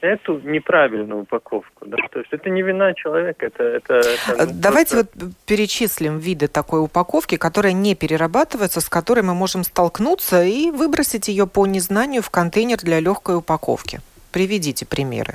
эту 0.01 0.41
неправильную 0.41 1.23
упаковку. 1.23 1.87
Да? 1.87 1.97
То 2.11 2.21
есть 2.21 2.33
это 2.33 2.51
не 2.51 2.63
вина 2.63 2.95
человека, 2.95 3.47
это... 3.47 3.63
это, 3.63 3.95
это 3.95 4.47
ну, 4.47 4.53
Давайте 4.55 4.97
просто... 4.97 5.27
вот 5.27 5.35
перечислим 5.47 6.19
виды 6.19 6.49
такой 6.49 6.83
упаковки, 6.83 7.37
которая 7.37 7.73
не 7.73 7.95
перерабатывается, 7.95 8.81
с 8.81 8.89
которой 8.89 9.23
мы 9.23 9.35
можем 9.35 9.65
столкнуться 9.65 10.45
и 10.45 10.71
выбросить 10.71 11.29
ее 11.29 11.47
по 11.47 11.67
незнанию 11.67 12.23
в 12.23 12.31
контейнер 12.31 12.79
для 12.79 13.01
легкой 13.01 13.37
упаковки. 13.37 14.01
Приведите 14.33 14.87
примеры. 14.87 15.35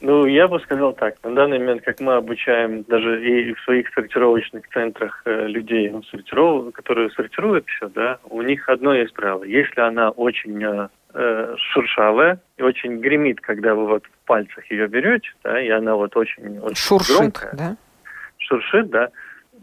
Ну, 0.00 0.26
я 0.26 0.48
бы 0.48 0.60
сказал 0.60 0.92
так. 0.92 1.14
На 1.24 1.34
данный 1.34 1.58
момент, 1.58 1.82
как 1.82 1.98
мы 1.98 2.16
обучаем 2.16 2.82
даже 2.82 3.26
и 3.26 3.54
в 3.54 3.60
своих 3.60 3.88
сортировочных 3.94 4.68
центрах 4.68 5.22
э, 5.24 5.46
людей, 5.46 5.88
ну, 5.88 6.02
сортиров... 6.02 6.74
которые 6.74 7.08
сортируют 7.10 7.66
все, 7.68 7.88
да, 7.88 8.18
у 8.28 8.42
них 8.42 8.68
одно 8.68 8.92
есть 8.92 9.14
правило. 9.14 9.44
Если 9.44 9.80
она 9.80 10.10
очень 10.10 10.62
э, 10.62 10.88
э, 11.14 11.54
шуршавая 11.72 12.38
и 12.56 12.62
очень 12.62 13.00
гремит, 13.00 13.40
когда 13.40 13.74
вы 13.74 13.86
вот 13.86 14.04
в 14.04 14.26
пальцах 14.26 14.70
ее 14.70 14.86
берете, 14.88 15.30
да, 15.42 15.60
и 15.60 15.68
она 15.68 15.94
вот 15.94 16.16
очень, 16.16 16.58
очень 16.58 16.76
Шуршит, 16.76 17.16
громкая. 17.16 17.52
да? 17.54 17.76
Шуршит, 18.38 18.90
да 18.90 19.10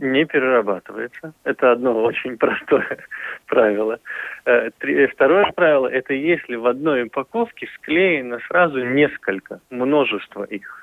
не 0.02 0.26
перерабатывается. 0.26 1.34
Это 1.44 1.72
одно 1.72 1.94
очень 2.04 2.38
простое 2.38 2.98
правило. 3.48 4.00
Э, 4.46 4.70
второе 5.14 5.52
правило– 5.54 5.88
это 5.92 6.14
если 6.14 6.56
в 6.56 6.66
одной 6.66 7.04
упаковке 7.04 7.68
склеено 7.76 8.40
сразу 8.48 8.84
несколько, 8.84 9.60
множество 9.70 10.44
их. 10.44 10.81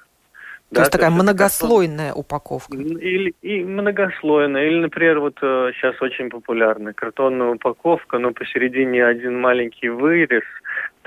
То 0.69 0.75
да, 0.75 0.81
есть 0.83 0.93
такая 0.93 1.11
есть 1.11 1.23
многослойная 1.23 2.09
картон... 2.09 2.21
упаковка. 2.21 2.77
Или 2.77 3.35
и 3.41 3.65
многослойная. 3.65 4.67
Или, 4.67 4.81
например, 4.81 5.21
вот 5.21 5.37
сейчас 5.41 5.95
э, 5.95 6.05
очень 6.05 6.29
популярная 6.29 6.93
картонная 6.93 7.49
упаковка, 7.49 8.19
но 8.19 8.33
посередине 8.33 9.05
один 9.05 9.41
маленький 9.41 9.89
вырез– 9.89 10.45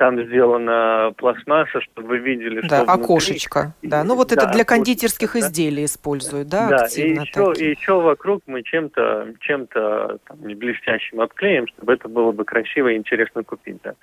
там 0.01 0.19
сделана 0.25 1.13
пластмасса, 1.15 1.79
чтобы 1.81 2.07
вы 2.07 2.17
видели, 2.17 2.61
да, 2.61 2.83
что 2.83 2.91
окошечко, 2.91 3.59
внутри. 3.59 3.89
да. 3.89 4.03
Ну 4.03 4.15
вот 4.15 4.29
да, 4.29 4.35
это 4.35 4.47
для 4.47 4.65
кондитерских 4.65 5.33
да. 5.33 5.39
изделий 5.41 5.85
используют, 5.85 6.47
да, 6.47 6.69
да 6.69 6.75
активно. 6.85 7.21
И 7.21 7.27
еще, 7.27 7.53
и 7.55 7.69
еще 7.69 8.01
вокруг 8.01 8.41
мы 8.47 8.63
чем-то, 8.63 9.35
чем-то 9.41 10.17
там, 10.27 10.37
блестящим 10.39 11.21
обклеим, 11.21 11.67
чтобы 11.67 11.93
это 11.93 12.07
было 12.09 12.31
бы 12.31 12.45
красиво 12.45 12.87
и 12.87 12.97
интересно 12.97 13.43
купить, 13.43 13.77
да. 13.83 13.93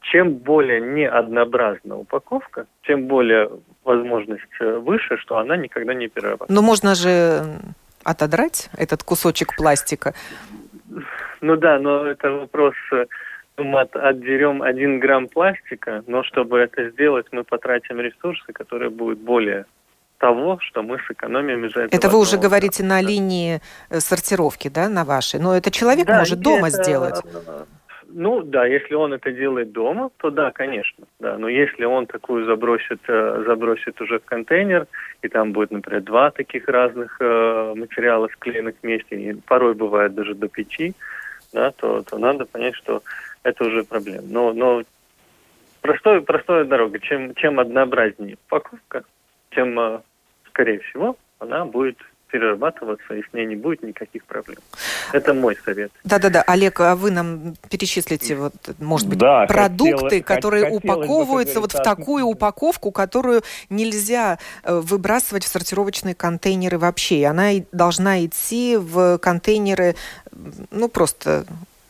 Чем 0.00 0.34
более 0.34 0.80
неоднообразна 0.80 1.96
упаковка, 1.96 2.66
тем 2.86 3.06
более 3.06 3.50
возможность 3.84 4.42
э, 4.60 4.78
выше, 4.78 5.16
что 5.18 5.38
она 5.38 5.56
никогда 5.56 5.94
не 5.94 6.08
перерабатывается. 6.08 6.54
Но 6.54 6.62
можно 6.62 6.94
же 6.94 7.60
отодрать 8.04 8.70
этот 8.76 9.02
кусочек 9.02 9.56
пластика. 9.56 10.14
Ну 11.40 11.56
да, 11.56 11.78
но 11.78 12.06
это 12.06 12.30
вопрос 12.30 12.74
э, 12.92 13.06
мы 13.58 13.80
отдерем 13.80 14.62
один 14.62 15.00
грамм 15.00 15.28
пластика, 15.28 16.02
но 16.06 16.22
чтобы 16.22 16.58
это 16.58 16.90
сделать, 16.90 17.26
мы 17.32 17.44
потратим 17.44 18.00
ресурсы, 18.00 18.52
которые 18.52 18.90
будут 18.90 19.18
более 19.18 19.66
того, 20.18 20.58
что 20.60 20.82
мы 20.82 20.98
сэкономим 21.06 21.64
из 21.64 21.70
этого. 21.70 21.88
Это 21.92 22.08
вы 22.08 22.18
уже 22.18 22.38
говорите 22.38 22.82
на 22.82 23.00
линии 23.00 23.60
э, 23.88 24.00
сортировки, 24.00 24.68
да, 24.68 24.88
на 24.88 25.04
вашей? 25.04 25.40
Но 25.40 25.56
это 25.56 25.70
человек 25.70 26.06
да, 26.06 26.18
может 26.18 26.40
дома 26.40 26.68
это, 26.68 26.82
сделать? 26.82 27.20
Ну 28.10 28.42
да, 28.42 28.64
если 28.64 28.94
он 28.94 29.12
это 29.12 29.30
делает 29.30 29.72
дома, 29.72 30.10
то 30.16 30.30
да, 30.30 30.50
конечно, 30.50 31.04
да. 31.20 31.36
Но 31.36 31.48
если 31.48 31.84
он 31.84 32.06
такую 32.06 32.46
забросит, 32.46 33.00
э, 33.06 33.44
забросит 33.46 34.00
уже 34.00 34.18
в 34.18 34.24
контейнер, 34.24 34.86
и 35.20 35.28
там 35.28 35.52
будет, 35.52 35.70
например, 35.70 36.02
два 36.02 36.30
таких 36.30 36.68
разных 36.68 37.18
э, 37.20 37.74
материала 37.76 38.28
склеенных 38.28 38.76
вместе, 38.82 39.16
и 39.16 39.34
порой 39.34 39.74
бывает 39.74 40.14
даже 40.14 40.34
до 40.34 40.48
пяти, 40.48 40.94
да, 41.52 41.70
то, 41.72 42.02
то 42.02 42.16
надо 42.16 42.46
понять, 42.46 42.76
что 42.76 43.02
это 43.42 43.64
уже 43.64 43.84
проблема. 43.84 44.22
Но, 44.26 44.52
но 44.54 44.82
простой, 45.82 46.22
простая 46.22 46.64
дорога. 46.64 46.98
Чем, 47.00 47.34
чем 47.34 47.60
однообразнее 47.60 48.38
упаковка, 48.46 49.04
тем, 49.50 49.78
э, 49.78 50.00
скорее 50.48 50.78
всего, 50.80 51.16
она 51.40 51.66
будет 51.66 51.98
перерабатываться, 52.28 53.14
и 53.14 53.22
с 53.22 53.32
ней 53.32 53.46
не 53.46 53.56
будет 53.56 53.82
никаких 53.82 54.24
проблем. 54.24 54.58
Это 55.12 55.34
мой 55.34 55.56
совет. 55.64 55.90
Да-да-да, 56.04 56.42
Олег, 56.42 56.80
а 56.80 56.94
вы 56.94 57.10
нам 57.10 57.54
перечислите, 57.70 58.36
вот, 58.36 58.54
может 58.78 59.08
быть, 59.08 59.18
да, 59.18 59.46
продукты, 59.46 60.22
хотелось, 60.22 60.24
которые 60.24 60.64
хотелось 60.64 60.84
упаковываются 60.84 61.60
вот 61.60 61.72
в 61.72 61.82
такую 61.82 62.24
упаковку, 62.26 62.90
которую 62.90 63.42
нельзя 63.70 64.38
э, 64.64 64.78
выбрасывать 64.78 65.44
в 65.44 65.48
сортировочные 65.48 66.14
контейнеры 66.14 66.78
вообще. 66.78 67.26
Она 67.26 67.50
должна 67.72 68.24
идти 68.24 68.76
в 68.76 69.18
контейнеры, 69.18 69.96
ну, 70.70 70.88
просто 70.88 71.44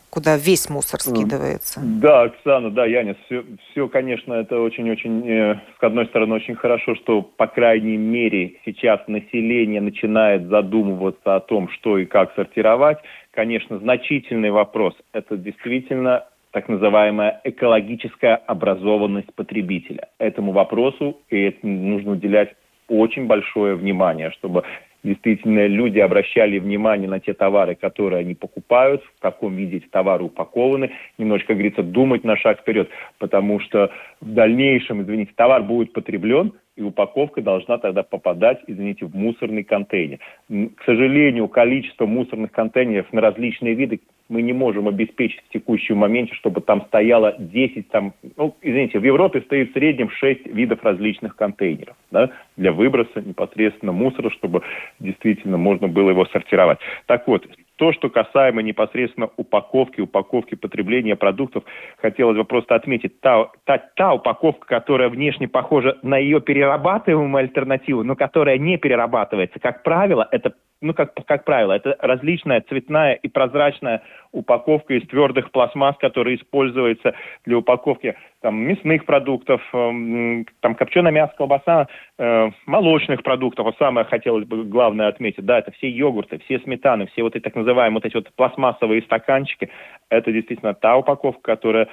куда 0.09 0.37
весь 0.37 0.69
мусор 0.69 0.99
скидывается. 0.99 1.81
Да, 1.83 2.23
Оксана, 2.23 2.71
да, 2.71 2.85
Яня, 2.85 3.15
все, 3.25 3.43
все 3.71 3.87
конечно, 3.87 4.33
это 4.33 4.59
очень-очень, 4.59 5.27
э, 5.27 5.55
с 5.79 5.83
одной 5.83 6.05
стороны, 6.07 6.35
очень 6.35 6.55
хорошо, 6.55 6.95
что, 6.95 7.21
по 7.21 7.47
крайней 7.47 7.97
мере, 7.97 8.55
сейчас 8.65 8.99
население 9.07 9.81
начинает 9.81 10.47
задумываться 10.47 11.35
о 11.35 11.39
том, 11.39 11.69
что 11.69 11.97
и 11.97 12.05
как 12.05 12.33
сортировать. 12.35 12.97
Конечно, 13.31 13.79
значительный 13.79 14.51
вопрос– 14.51 14.95
это 15.13 15.37
действительно 15.37 16.25
так 16.51 16.67
называемая 16.67 17.41
экологическая 17.43 18.35
образованность 18.35 19.33
потребителя. 19.35 20.07
Этому 20.17 20.51
вопросу 20.51 21.17
и 21.29 21.55
нужно 21.61 22.13
уделять 22.13 22.55
очень 22.87 23.27
большое 23.27 23.75
внимание, 23.75 24.31
чтобы 24.31 24.63
действительно 25.03 25.67
люди 25.67 25.99
обращали 25.99 26.59
внимание 26.59 27.09
на 27.09 27.19
те 27.19 27.33
товары, 27.33 27.75
которые 27.75 28.21
они 28.21 28.35
покупают, 28.35 29.03
в 29.17 29.21
каком 29.21 29.55
виде 29.55 29.77
эти 29.77 29.87
товары 29.87 30.25
упакованы, 30.25 30.91
немножко, 31.17 31.47
как 31.47 31.57
говорится, 31.57 31.83
думать 31.83 32.23
на 32.23 32.37
шаг 32.37 32.61
вперед, 32.61 32.89
потому 33.17 33.59
что 33.59 33.91
в 34.21 34.33
дальнейшем, 34.33 35.01
извините, 35.01 35.31
товар 35.35 35.63
будет 35.63 35.93
потреблен, 35.93 36.53
и 36.79 36.83
упаковка 36.83 37.41
должна 37.41 37.77
тогда 37.77 38.03
попадать, 38.03 38.59
извините, 38.65 39.05
в 39.05 39.13
мусорный 39.13 39.63
контейнер. 39.63 40.19
К 40.49 40.83
сожалению, 40.85 41.49
количество 41.49 42.05
мусорных 42.05 42.51
контейнеров 42.51 43.11
на 43.11 43.19
различные 43.19 43.73
виды 43.73 43.99
мы 44.29 44.41
не 44.41 44.53
можем 44.53 44.87
обеспечить 44.87 45.41
в 45.49 45.49
текущем 45.51 45.97
моменте, 45.97 46.33
чтобы 46.35 46.61
там 46.61 46.85
стояло 46.87 47.35
10, 47.37 47.89
там, 47.89 48.13
ну, 48.37 48.55
извините, 48.61 48.99
в 48.99 49.03
Европе 49.03 49.41
стоит 49.41 49.71
в 49.71 49.73
среднем 49.73 50.09
6 50.09 50.45
видов 50.47 50.83
различных 50.83 51.35
контейнеров 51.35 51.97
да, 52.11 52.29
для 52.55 52.71
выброса 52.71 53.21
непосредственно 53.21 53.91
мусора, 53.91 54.29
чтобы 54.29 54.61
действительно 54.99 55.57
можно 55.57 55.87
было 55.87 56.11
его 56.11 56.25
сортировать. 56.27 56.79
Так 57.07 57.27
вот, 57.27 57.45
то, 57.79 57.93
что 57.93 58.09
касаемо 58.09 58.61
непосредственно 58.61 59.29
упаковки, 59.37 60.01
упаковки 60.01 60.55
потребления 60.55 61.15
продуктов, 61.15 61.63
хотелось 61.97 62.35
бы 62.35 62.43
просто 62.43 62.75
отметить, 62.75 63.21
та, 63.21 63.49
та, 63.63 63.77
та 63.77 64.13
упаковка, 64.13 64.67
которая 64.67 65.07
внешне 65.07 65.47
похожа 65.47 65.97
на 66.03 66.17
ее 66.17 66.41
перерабатываемую 66.41 67.39
альтернативу, 67.39 68.03
но 68.03 68.17
которая 68.17 68.57
не 68.57 68.77
перерабатывается, 68.77 69.59
как 69.59 69.83
правило, 69.83 70.27
это 70.29 70.53
ну, 70.81 70.93
как, 70.93 71.13
как 71.25 71.43
правило, 71.43 71.73
это 71.73 71.95
различная 71.99 72.61
цветная 72.61 73.13
и 73.13 73.27
прозрачная 73.27 74.01
упаковка 74.31 74.93
из 74.93 75.05
твердых 75.07 75.51
пластмасс, 75.51 75.97
которая 75.97 76.35
используется 76.35 77.15
для 77.45 77.57
упаковки 77.57 78.15
там, 78.41 78.55
мясных 78.61 79.05
продуктов, 79.05 79.61
э, 79.73 80.43
там, 80.61 80.75
копченое 80.75 81.11
мясо, 81.11 81.33
колбаса, 81.37 81.87
э, 82.17 82.49
молочных 82.65 83.23
продуктов. 83.23 83.65
Вот 83.65 83.77
самое 83.77 84.05
хотелось 84.05 84.45
бы 84.45 84.63
главное 84.63 85.07
отметить, 85.07 85.45
да, 85.45 85.59
это 85.59 85.71
все 85.71 85.89
йогурты, 85.89 86.39
все 86.45 86.59
сметаны, 86.59 87.07
все 87.07 87.23
вот 87.23 87.35
эти 87.35 87.43
так 87.43 87.55
называемые 87.55 87.95
вот 87.95 88.05
эти 88.05 88.15
вот 88.15 88.31
пластмассовые 88.35 89.01
стаканчики. 89.01 89.69
Это 90.09 90.31
действительно 90.31 90.73
та 90.73 90.95
упаковка, 90.95 91.41
которая, 91.41 91.89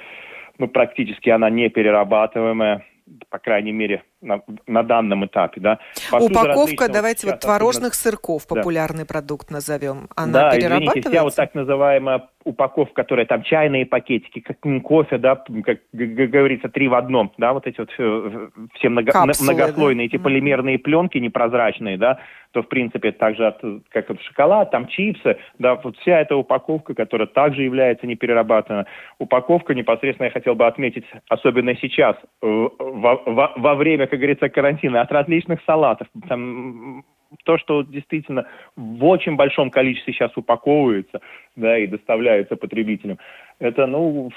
ну, 0.57 0.67
практически 0.67 1.29
она 1.29 1.49
не 1.49 1.69
перерабатываемая 1.69 2.85
по 3.29 3.39
крайней 3.39 3.71
мере, 3.71 4.03
на, 4.21 4.41
на 4.65 4.83
данном 4.83 5.25
этапе, 5.25 5.61
да. 5.61 5.79
Посуда 6.09 6.41
Упаковка, 6.41 6.87
давайте 6.89 7.27
вот 7.27 7.39
творожных 7.39 7.93
сырков, 7.93 8.47
популярный 8.47 9.03
да. 9.03 9.05
продукт 9.05 9.51
назовем, 9.51 10.09
она 10.15 10.33
да, 10.33 10.51
перерабатывается? 10.51 10.99
извините, 10.99 11.09
вся 11.09 11.23
вот 11.23 11.35
так 11.35 11.55
называемая 11.55 12.29
упаковка, 12.47 12.93
которая 12.95 13.25
там 13.25 13.43
чайные 13.43 13.85
пакетики, 13.85 14.39
как 14.39 14.57
кофе, 14.83 15.17
да, 15.17 15.35
как 15.35 15.79
говорится, 15.93 16.69
три 16.69 16.87
в 16.87 16.93
одном, 16.93 17.31
да, 17.37 17.53
вот 17.53 17.67
эти 17.67 17.79
вот 17.79 17.89
э, 17.97 18.49
все 18.75 18.89
много, 18.89 19.11
Капсулы, 19.11 19.53
многослойные 19.53 20.07
да? 20.07 20.15
эти 20.15 20.21
полимерные 20.21 20.79
пленки 20.79 21.17
непрозрачные, 21.17 21.97
да, 21.97 22.19
то, 22.51 22.63
в 22.63 22.67
принципе, 22.67 23.11
также 23.11 23.47
от, 23.47 23.61
как 23.89 24.09
вот 24.09 24.21
шоколад, 24.21 24.71
там 24.71 24.87
чипсы, 24.87 25.37
да, 25.59 25.75
вот 25.75 25.97
вся 25.97 26.21
эта 26.21 26.35
упаковка, 26.35 26.93
которая 26.93 27.27
также 27.27 27.63
является 27.63 28.07
неперерабатываемой. 28.07 28.87
Упаковка 29.19 29.75
непосредственно 29.75 30.25
я 30.25 30.31
хотел 30.31 30.55
бы 30.55 30.65
отметить, 30.65 31.05
особенно 31.29 31.75
сейчас, 31.75 32.15
э, 32.41 32.47
во, 32.47 33.21
во, 33.25 33.53
во 33.55 33.75
время, 33.75 34.07
как 34.07 34.19
говорится, 34.19 34.49
карантина, 34.49 35.01
от 35.01 35.11
различных 35.11 35.59
салатов, 35.65 36.07
там 36.27 37.03
то, 37.43 37.57
что 37.57 37.83
действительно 37.83 38.47
в 38.75 39.03
очень 39.05 39.35
большом 39.35 39.69
количестве 39.69 40.13
сейчас 40.13 40.35
упаковывается, 40.35 41.21
да, 41.55 41.77
и 41.77 41.87
доставляется 41.87 42.55
потребителям, 42.55 43.17
это, 43.59 43.87
ну, 43.87 44.31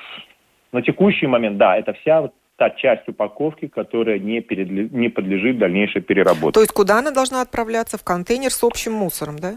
на 0.73 0.83
текущий 0.83 1.27
момент, 1.27 1.59
да, 1.59 1.77
это 1.77 1.93
вся 1.95 2.23
вот 2.23 2.35
та 2.57 2.71
часть 2.71 3.09
упаковки, 3.09 3.69
которая 3.69 4.19
не, 4.19 4.43
перед, 4.43 4.71
не 4.93 5.09
подлежит 5.09 5.59
дальнейшей 5.59 6.03
переработке. 6.03 6.53
То 6.53 6.61
есть 6.61 6.73
куда 6.73 6.99
она 6.99 7.11
должна 7.11 7.41
отправляться? 7.41 7.97
В 7.97 8.05
контейнер 8.05 8.51
с 8.51 8.63
общим 8.63 8.93
мусором, 8.93 9.39
да? 9.39 9.55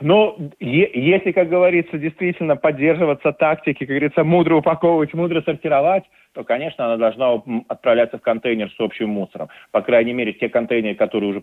Ну, 0.00 0.50
если, 0.58 1.32
как 1.32 1.48
говорится, 1.48 1.98
действительно 1.98 2.56
поддерживаться 2.56 3.32
тактики, 3.32 3.80
как 3.80 3.88
говорится, 3.88 4.24
мудро 4.24 4.56
упаковывать, 4.56 5.14
мудро 5.14 5.42
сортировать, 5.42 6.04
то, 6.32 6.44
конечно, 6.44 6.86
она 6.86 6.96
должна 6.96 7.42
отправляться 7.68 8.18
в 8.18 8.22
контейнер 8.22 8.70
с 8.70 8.80
общим 8.80 9.10
мусором. 9.10 9.48
По 9.70 9.82
крайней 9.82 10.14
мере, 10.14 10.32
те 10.32 10.48
контейнеры, 10.48 10.96
которые 10.96 11.30
уже 11.30 11.42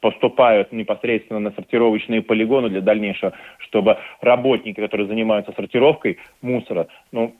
поступают 0.00 0.72
непосредственно 0.72 1.40
на 1.40 1.50
сортировочные 1.52 2.22
полигоны 2.22 2.68
для 2.68 2.80
дальнейшего, 2.80 3.32
чтобы 3.58 3.98
работники, 4.20 4.80
которые 4.80 5.06
занимаются 5.06 5.52
сортировкой 5.52 6.18
мусора, 6.42 6.88
ну, 7.12 7.34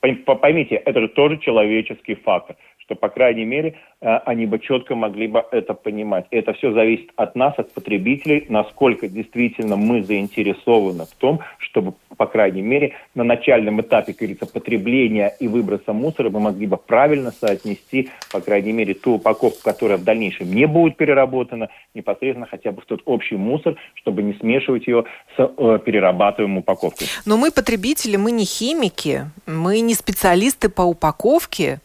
поймите, 0.00 0.76
это 0.76 1.00
же 1.00 1.08
тоже 1.08 1.38
человеческий 1.38 2.14
фактор 2.14 2.56
что, 2.84 2.94
по 2.94 3.08
крайней 3.08 3.44
мере, 3.44 3.76
э, 4.00 4.16
они 4.26 4.46
бы 4.46 4.58
четко 4.58 4.94
могли 4.94 5.28
бы 5.28 5.44
это 5.50 5.74
понимать. 5.74 6.26
Это 6.30 6.52
все 6.52 6.72
зависит 6.72 7.10
от 7.16 7.36
нас, 7.36 7.54
от 7.58 7.72
потребителей, 7.72 8.46
насколько 8.48 9.08
действительно 9.08 9.76
мы 9.76 10.02
заинтересованы 10.02 11.04
в 11.04 11.14
том, 11.18 11.40
чтобы, 11.58 11.94
по 12.16 12.26
крайней 12.26 12.62
мере, 12.62 12.94
на 13.14 13.24
начальном 13.24 13.80
этапе, 13.80 14.12
как 14.12 14.20
говорится, 14.20 14.46
потребления 14.46 15.32
и 15.38 15.48
выброса 15.48 15.92
мусора 15.92 16.30
мы 16.30 16.40
могли 16.40 16.66
бы 16.66 16.76
правильно 16.76 17.30
соотнести, 17.30 18.10
по 18.32 18.40
крайней 18.40 18.72
мере, 18.72 18.94
ту 18.94 19.14
упаковку, 19.14 19.60
которая 19.62 19.98
в 19.98 20.04
дальнейшем 20.04 20.52
не 20.52 20.66
будет 20.66 20.96
переработана, 20.96 21.68
непосредственно 21.94 22.46
хотя 22.46 22.72
бы 22.72 22.82
в 22.82 22.86
тот 22.86 23.02
общий 23.04 23.36
мусор, 23.36 23.76
чтобы 23.94 24.22
не 24.22 24.34
смешивать 24.34 24.86
ее 24.86 25.04
с 25.36 25.40
э, 25.40 25.78
перерабатываемой 25.84 26.60
упаковкой. 26.60 27.06
Но 27.24 27.36
мы 27.36 27.52
потребители, 27.52 28.16
мы 28.16 28.32
не 28.32 28.44
химики, 28.44 29.26
мы 29.46 29.80
не 29.80 29.94
специалисты 29.94 30.68
по 30.68 30.82
упаковке. 30.82 31.80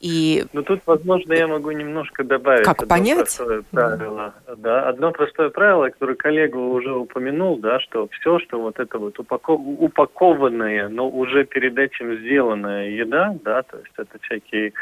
И... 0.00 0.44
Ну 0.52 0.62
тут, 0.62 0.80
возможно, 0.86 1.32
я 1.32 1.46
могу 1.46 1.70
немножко 1.70 2.22
добавить 2.22 2.64
как 2.64 2.82
одно 2.82 2.88
понять? 2.88 3.36
простое 3.36 3.62
правило. 3.70 4.34
Да, 4.56 4.88
одно 4.88 5.12
простое 5.12 5.50
правило, 5.50 5.88
которое 5.88 6.14
коллега 6.14 6.56
уже 6.56 6.92
упомянул, 6.92 7.58
да, 7.58 7.80
что 7.80 8.08
все, 8.08 8.38
что 8.40 8.60
вот 8.60 8.78
это 8.78 8.98
вот 8.98 9.18
упаков... 9.18 9.60
упакованное, 9.60 10.88
но 10.88 11.08
уже 11.08 11.44
перед 11.44 11.78
этим 11.78 12.18
сделанная 12.18 12.90
еда, 12.90 13.36
да, 13.42 13.62
то 13.62 13.78
есть 13.78 13.92
это 13.96 14.18
всякие 14.22 14.72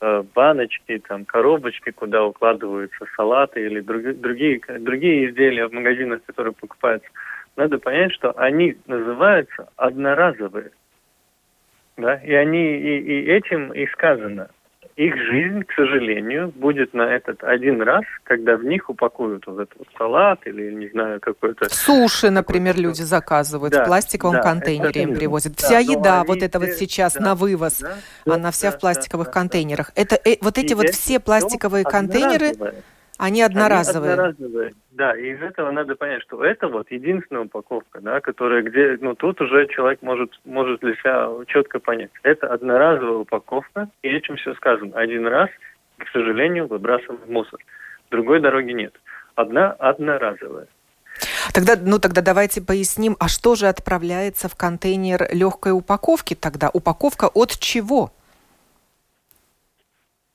э, 0.00 0.22
баночки, 0.34 1.02
там, 1.08 1.24
коробочки, 1.24 1.90
куда 1.90 2.24
укладываются 2.24 3.06
салаты 3.16 3.64
или 3.64 3.80
друг, 3.80 4.02
другие, 4.20 4.60
другие 4.80 5.30
изделия 5.30 5.68
в 5.68 5.72
магазинах, 5.72 6.20
которые 6.26 6.52
покупаются, 6.52 7.08
надо 7.56 7.78
понять, 7.78 8.12
что 8.12 8.32
они 8.38 8.76
называются 8.86 9.68
одноразовые. 9.76 10.70
Да? 12.02 12.16
И 12.16 12.32
они 12.32 12.76
и, 12.76 12.98
и 12.98 13.30
этим 13.30 13.72
и 13.72 13.86
сказано. 13.86 14.48
Их 14.96 15.16
жизнь, 15.16 15.64
к 15.64 15.72
сожалению, 15.72 16.52
будет 16.54 16.92
на 16.92 17.02
этот 17.14 17.42
один 17.42 17.80
раз, 17.80 18.02
когда 18.24 18.58
в 18.58 18.64
них 18.64 18.90
упакуют 18.90 19.46
вот 19.46 19.60
этот 19.60 19.88
салат 19.96 20.40
или, 20.44 20.70
не 20.70 20.88
знаю, 20.88 21.18
какой-то... 21.18 21.66
Суши, 21.70 22.28
например, 22.28 22.76
люди 22.76 23.00
заказывают 23.00 23.72
да, 23.72 23.84
в 23.84 23.86
пластиковом 23.86 24.34
да, 24.34 24.42
контейнере 24.42 25.02
им 25.04 25.14
привозят. 25.14 25.56
Да, 25.56 25.66
вся 25.66 25.78
еда, 25.78 26.24
вот 26.24 26.42
это 26.42 26.58
вот 26.58 26.68
сейчас 26.70 27.14
да, 27.14 27.20
на 27.22 27.34
вывоз, 27.34 27.78
да, 27.78 28.34
она 28.34 28.50
вся 28.50 28.70
да, 28.70 28.76
в 28.76 28.80
пластиковых 28.80 29.28
да, 29.28 29.32
контейнерах. 29.32 29.92
Да. 29.96 30.02
Это 30.02 30.20
э, 30.22 30.36
вот 30.42 30.58
эти 30.58 30.72
и 30.72 30.74
вот 30.74 30.90
все 30.90 31.20
пластиковые 31.20 31.84
контейнеры, 31.84 32.52
они 33.18 33.42
одноразовые. 33.42 34.14
Они 34.14 34.22
одноразовые. 34.22 34.74
Да, 34.92 35.16
и 35.16 35.32
из 35.32 35.42
этого 35.42 35.70
надо 35.70 35.96
понять, 35.96 36.22
что 36.22 36.44
это 36.44 36.68
вот 36.68 36.90
единственная 36.90 37.42
упаковка, 37.42 38.00
да, 38.00 38.20
которая 38.20 38.62
где, 38.62 38.98
ну 39.00 39.14
тут 39.14 39.40
уже 39.40 39.66
человек 39.68 40.02
может, 40.02 40.32
может 40.44 40.80
для 40.80 40.94
себя 40.96 41.28
четко 41.46 41.78
понять. 41.78 42.10
Это 42.22 42.52
одноразовая 42.52 43.18
упаковка, 43.18 43.88
и 44.02 44.08
этим 44.08 44.36
все 44.36 44.54
сказано. 44.54 44.98
Один 44.98 45.26
раз, 45.26 45.48
к 45.98 46.08
сожалению, 46.12 46.66
выбрасываем 46.66 47.20
в 47.24 47.30
мусор. 47.30 47.60
Другой 48.10 48.40
дороги 48.40 48.72
нет. 48.72 48.94
Одна 49.34 49.72
одноразовая. 49.72 50.66
Тогда, 51.52 51.74
ну 51.80 51.98
тогда 51.98 52.22
давайте 52.22 52.62
поясним, 52.62 53.16
а 53.20 53.28
что 53.28 53.54
же 53.54 53.66
отправляется 53.66 54.48
в 54.48 54.56
контейнер 54.56 55.28
легкой 55.32 55.72
упаковки 55.72 56.34
тогда? 56.34 56.70
Упаковка 56.72 57.28
от 57.28 57.50
чего? 57.58 58.12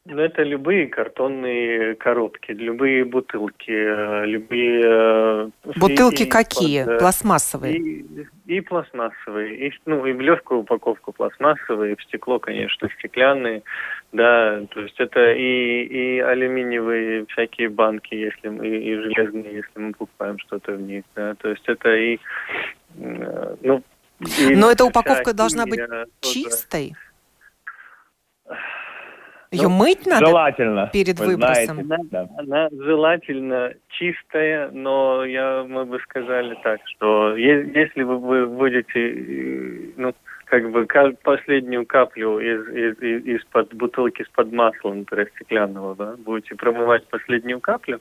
Ну, 0.09 0.21
это 0.21 0.41
любые 0.43 0.87
картонные 0.87 1.95
коробки, 1.95 2.51
любые 2.51 3.03
бутылки, 3.03 3.71
э, 3.71 4.25
любые... 4.25 4.81
Э, 4.85 5.49
бутылки 5.75 6.25
какие? 6.25 6.85
Под, 6.85 6.99
Пластмассовые? 6.99 7.77
И, 7.77 8.27
и 8.45 8.61
пластмассовые, 8.61 9.67
и, 9.67 9.73
ну, 9.85 10.05
и 10.05 10.13
в 10.13 10.21
легкую 10.21 10.61
упаковку 10.61 11.11
пластмассовые, 11.11 11.93
и 11.93 11.95
в 11.97 12.03
стекло, 12.03 12.39
конечно, 12.39 12.87
стеклянные, 12.97 13.63
да, 14.13 14.61
то 14.69 14.79
есть 14.79 14.97
это 14.97 15.33
и, 15.33 15.83
и 15.83 16.19
алюминиевые 16.19 17.25
всякие 17.25 17.67
банки, 17.67 18.15
если 18.15 18.47
мы, 18.47 18.65
и 18.65 18.95
железные, 18.95 19.55
если 19.55 19.79
мы 19.79 19.91
покупаем 19.91 20.39
что-то 20.39 20.71
в 20.71 20.81
них, 20.81 21.03
да, 21.17 21.35
то 21.35 21.49
есть 21.49 21.67
это 21.67 21.93
и, 21.93 22.17
э, 22.97 23.55
ну... 23.61 23.83
И 24.39 24.55
Но 24.55 24.71
эта 24.71 24.85
упаковка 24.85 25.33
должна 25.33 25.65
быть 25.65 25.81
чистой? 26.21 26.95
Ее 29.51 29.69
ну, 29.69 29.77
мыть 29.77 30.05
надо 30.05 30.25
желательно, 30.25 30.89
перед 30.91 31.19
выбросом? 31.19 31.85
Знаете, 31.85 32.07
она, 32.11 32.27
она 32.37 32.69
желательно 32.71 33.73
чистая, 33.89 34.69
но 34.71 35.23
я, 35.23 35.63
мы 35.63 35.85
бы 35.85 35.99
сказали 36.01 36.57
так, 36.63 36.81
что 36.85 37.35
если 37.37 38.03
вы, 38.03 38.17
вы 38.17 38.47
будете, 38.47 38.99
э, 38.99 39.91
ну, 39.95 40.13
как 40.45 40.69
бы 40.71 40.85
последнюю 41.23 41.85
каплю 41.85 42.39
из, 42.39 42.67
из, 42.69 43.01
из, 43.01 43.25
из-под 43.25 43.73
бутылки 43.73 44.21
из-под 44.21 44.51
масла, 44.51 44.93
например, 44.93 45.29
стеклянного, 45.35 45.95
да, 45.95 46.15
будете 46.17 46.55
промывать 46.55 47.07
последнюю 47.07 47.61
каплю, 47.61 47.99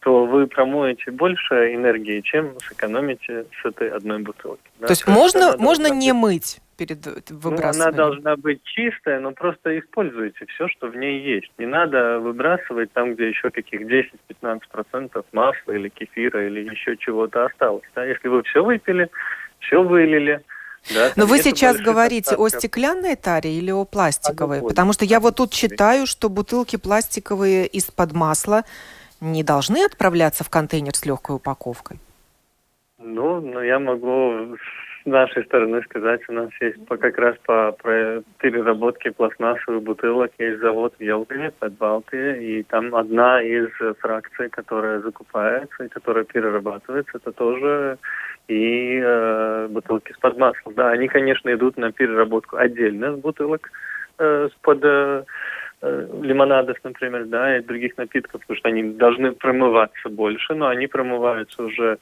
то 0.00 0.26
вы 0.26 0.46
промоете 0.46 1.10
больше 1.10 1.74
энергии, 1.74 2.20
чем 2.20 2.58
сэкономите 2.60 3.46
с 3.60 3.66
этой 3.66 3.90
одной 3.90 4.18
бутылки. 4.20 4.62
Да? 4.80 4.86
То 4.86 4.92
есть 4.92 5.04
то 5.04 5.10
можно, 5.10 5.56
можно 5.58 5.88
не 5.92 6.12
мыть? 6.12 6.60
Перед 6.78 7.04
выбрасыванием? 7.30 7.78
Ну, 7.78 7.82
она 7.82 7.92
должна 7.92 8.36
быть 8.36 8.62
чистая, 8.64 9.20
но 9.20 9.32
просто 9.32 9.78
используйте 9.78 10.46
все, 10.46 10.68
что 10.68 10.86
в 10.86 10.96
ней 10.96 11.20
есть. 11.20 11.50
Не 11.58 11.66
надо 11.66 12.20
выбрасывать 12.20 12.92
там, 12.92 13.14
где 13.14 13.28
еще 13.28 13.50
каких 13.50 13.82
10-15% 13.82 15.24
масла 15.32 15.72
или 15.72 15.88
кефира 15.88 16.46
или 16.46 16.70
еще 16.70 16.96
чего-то 16.96 17.44
осталось. 17.46 17.84
Да? 17.94 18.04
Если 18.04 18.28
вы 18.28 18.42
все 18.44 18.64
выпили, 18.64 19.10
все 19.58 19.82
вылили, 19.82 20.40
да, 20.94 21.10
Но 21.16 21.26
вы 21.26 21.38
сейчас 21.38 21.76
говорите 21.76 22.30
остатков. 22.30 22.46
о 22.46 22.58
стеклянной 22.58 23.16
таре 23.16 23.52
или 23.52 23.70
о 23.70 23.84
пластиковой? 23.84 24.62
Потому 24.62 24.92
что 24.92 25.04
я 25.04 25.20
вот 25.20 25.36
тут 25.36 25.52
читаю, 25.52 26.06
что 26.06 26.30
бутылки 26.30 26.76
пластиковые 26.76 27.66
из-под 27.66 28.12
масла 28.12 28.62
не 29.20 29.42
должны 29.42 29.84
отправляться 29.84 30.44
в 30.44 30.50
контейнер 30.50 30.94
с 30.94 31.04
легкой 31.04 31.36
упаковкой. 31.36 31.98
Ну, 32.98 33.40
ну 33.40 33.60
я 33.60 33.78
могу 33.78 34.56
нашей 35.06 35.44
стороны 35.44 35.82
сказать, 35.82 36.20
у 36.28 36.32
нас 36.32 36.50
есть 36.60 36.84
по, 36.86 36.96
как 36.96 37.18
раз 37.18 37.36
по 37.44 37.76
переработке 38.38 39.12
пластмассовых 39.12 39.82
бутылок 39.82 40.32
есть 40.38 40.60
завод 40.60 40.94
в 40.98 41.02
Елгове 41.02 41.52
под 41.58 41.72
Балтии, 41.74 42.42
и 42.42 42.62
там 42.64 42.94
одна 42.94 43.42
из 43.42 43.68
фракций, 44.00 44.48
которая 44.50 45.00
закупается 45.00 45.84
и 45.84 45.88
которая 45.88 46.24
перерабатывается, 46.24 47.18
это 47.18 47.32
тоже 47.32 47.98
и 48.48 48.98
э, 49.02 49.68
бутылки 49.70 50.12
с 50.12 50.18
под 50.18 50.38
маслом. 50.38 50.74
Да, 50.74 50.90
они, 50.90 51.06
конечно, 51.08 51.52
идут 51.52 51.76
на 51.76 51.92
переработку 51.92 52.56
отдельно 52.56 53.14
с 53.14 53.20
бутылок 53.20 53.70
э, 54.18 54.48
под 54.62 54.84
э, 54.84 55.24
э, 55.82 56.08
лимонадов, 56.22 56.78
например, 56.82 57.26
да, 57.26 57.58
и 57.58 57.62
других 57.62 57.96
напитков, 57.98 58.40
потому 58.40 58.56
что 58.56 58.68
они 58.68 58.82
должны 58.94 59.32
промываться 59.32 60.08
больше, 60.08 60.54
но 60.54 60.68
они 60.68 60.86
промываются 60.86 61.62
уже 61.62 61.98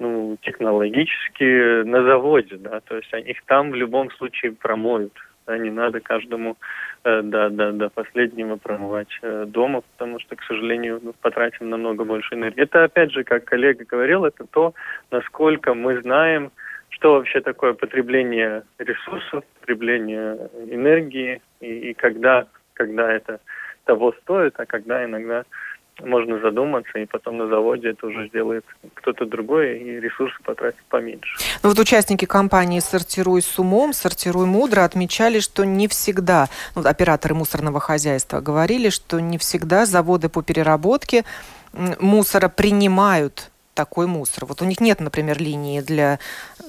ну, 0.00 0.36
технологически 0.40 1.82
на 1.84 2.02
заводе, 2.02 2.56
да, 2.56 2.80
то 2.80 2.96
есть 2.96 3.12
их 3.12 3.44
там 3.44 3.70
в 3.70 3.74
любом 3.74 4.10
случае 4.12 4.52
промоют. 4.52 5.12
Да, 5.46 5.56
не 5.58 5.70
надо 5.70 6.00
каждому 6.00 6.56
э, 7.02 7.22
до, 7.22 7.50
до, 7.50 7.72
до 7.72 7.88
последнего 7.88 8.56
промывать 8.56 9.08
э, 9.22 9.46
дома, 9.48 9.80
потому 9.80 10.20
что, 10.20 10.36
к 10.36 10.42
сожалению, 10.44 11.00
ну, 11.02 11.12
потратим 11.20 11.70
намного 11.70 12.04
больше 12.04 12.34
энергии. 12.34 12.62
Это, 12.62 12.84
опять 12.84 13.10
же, 13.12 13.24
как 13.24 13.46
коллега 13.46 13.84
говорил, 13.84 14.24
это 14.24 14.44
то, 14.46 14.74
насколько 15.10 15.74
мы 15.74 16.00
знаем, 16.02 16.52
что 16.90 17.14
вообще 17.14 17.40
такое 17.40 17.72
потребление 17.72 18.62
ресурсов, 18.78 19.42
потребление 19.60 20.50
энергии, 20.68 21.40
и, 21.60 21.90
и 21.90 21.94
когда, 21.94 22.46
когда 22.74 23.10
это 23.10 23.40
того 23.84 24.12
стоит, 24.22 24.54
а 24.58 24.66
когда 24.66 25.04
иногда 25.04 25.44
можно 26.00 26.40
задуматься, 26.40 26.98
и 26.98 27.06
потом 27.06 27.38
на 27.38 27.46
заводе 27.48 27.90
это 27.90 28.06
уже 28.06 28.28
сделает 28.28 28.64
кто-то 28.94 29.26
другой, 29.26 29.78
и 29.78 30.00
ресурсы 30.00 30.36
потратит 30.42 30.82
поменьше. 30.88 31.36
Ну 31.62 31.68
вот 31.68 31.78
участники 31.78 32.24
компании 32.24 32.80
«Сортируй 32.80 33.42
с 33.42 33.58
умом», 33.58 33.92
«Сортируй 33.92 34.46
мудро» 34.46 34.84
отмечали, 34.84 35.40
что 35.40 35.64
не 35.64 35.88
всегда, 35.88 36.48
ну, 36.74 36.82
операторы 36.84 37.34
мусорного 37.34 37.80
хозяйства 37.80 38.40
говорили, 38.40 38.88
что 38.88 39.20
не 39.20 39.38
всегда 39.38 39.86
заводы 39.86 40.28
по 40.28 40.42
переработке 40.42 41.24
мусора 41.72 42.48
принимают 42.48 43.50
такой 43.74 44.06
мусор. 44.06 44.46
Вот 44.46 44.62
у 44.62 44.64
них 44.64 44.80
нет, 44.80 45.00
например, 45.00 45.40
линии 45.40 45.80
для 45.80 46.18
э, 46.58 46.62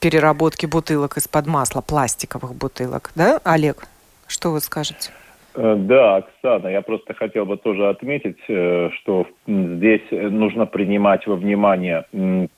переработки 0.00 0.66
бутылок 0.66 1.16
из-под 1.16 1.46
масла, 1.46 1.80
пластиковых 1.80 2.54
бутылок, 2.54 3.10
да, 3.14 3.40
Олег? 3.44 3.86
Что 4.26 4.50
вы 4.50 4.60
скажете? 4.60 5.10
Э, 5.54 5.76
да, 5.76 6.16
Оксана, 6.16 6.68
я 6.68 6.82
просто 6.82 7.14
хотел 7.14 7.46
бы 7.46 7.56
тоже 7.56 7.88
отметить, 7.88 8.38
э, 8.48 8.90
что 9.00 9.26
здесь 9.46 10.02
нужно 10.10 10.66
принимать 10.66 11.26
во 11.26 11.36
внимание 11.36 12.04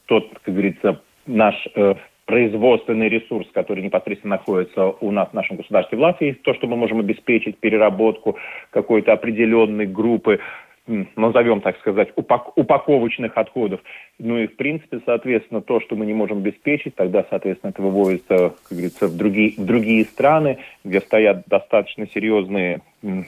тот, 0.07 0.29
как 0.43 0.55
говорится, 0.55 1.01
наш 1.27 1.55
э, 1.75 1.95
производственный 2.27 3.09
ресурс, 3.09 3.47
который 3.53 3.83
непосредственно 3.83 4.37
находится 4.37 4.87
у 4.87 5.11
нас 5.11 5.29
в 5.29 5.35
нашем 5.35 5.57
государстве 5.57 5.99
в 5.99 6.01
Латвии, 6.01 6.33
то, 6.33 6.55
что 6.55 6.67
мы 6.67 6.77
можем 6.77 7.01
обеспечить 7.01 7.59
переработку 7.59 8.39
какой-то 8.71 9.13
определенной 9.13 9.87
группы 9.87 10.41
назовем 10.87 11.61
так 11.61 11.79
сказать, 11.79 12.11
упак 12.15 12.57
упаковочных 12.57 13.37
отходов. 13.37 13.81
Ну 14.19 14.39
и, 14.39 14.47
в 14.47 14.57
принципе, 14.57 15.01
соответственно, 15.05 15.61
то, 15.61 15.81
что 15.81 15.97
мы 15.97 16.05
не 16.05 16.13
можем 16.13 16.39
обеспечить, 16.39 16.95
тогда, 16.95 17.25
соответственно, 17.31 17.71
это 17.71 17.83
выводится, 17.83 18.55
как 18.69 18.71
говорится, 18.71 19.09
в 19.09 19.17
другие, 19.17 19.55
в 19.57 19.65
другие 19.65 20.05
страны, 20.05 20.59
где 20.85 21.01
стоят 21.01 21.45
достаточно 21.47 22.07
серьезные 22.07 22.81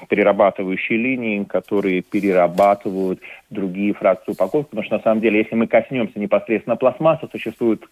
перерабатывающие 0.09 0.99
линии, 0.99 1.45
которые 1.45 2.03
перерабатывают 2.03 3.21
другие 3.51 3.93
фракции 3.95 4.33
упаковки. 4.33 4.71
Потому 4.71 4.85
что, 4.85 4.97
на 4.97 5.03
самом 5.03 5.21
деле, 5.21 5.39
если 5.39 5.55
мы 5.55 5.67
коснемся 5.67 6.19
непосредственно 6.19 6.77
пластмассы, 6.77 7.29
существует, 7.31 7.83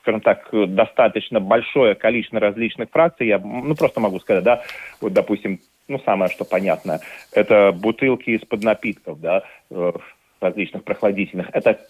скажем 0.00 0.20
так, 0.22 0.48
достаточно 0.52 1.40
большое 1.40 1.94
количество 1.94 2.40
различных 2.40 2.90
фракций. 2.90 3.26
Я 3.26 3.38
ну, 3.38 3.74
просто 3.74 4.00
могу 4.00 4.18
сказать, 4.20 4.44
да, 4.44 4.62
вот, 5.00 5.12
допустим, 5.12 5.60
ну, 5.90 5.98
самое 6.04 6.30
что 6.30 6.44
понятно, 6.44 7.00
это 7.32 7.72
бутылки 7.72 8.30
из-под 8.30 8.62
напитков, 8.62 9.20
да, 9.20 9.42
э, 9.70 9.92
различных 10.40 10.84
прохладительных. 10.84 11.50
Это 11.52 11.80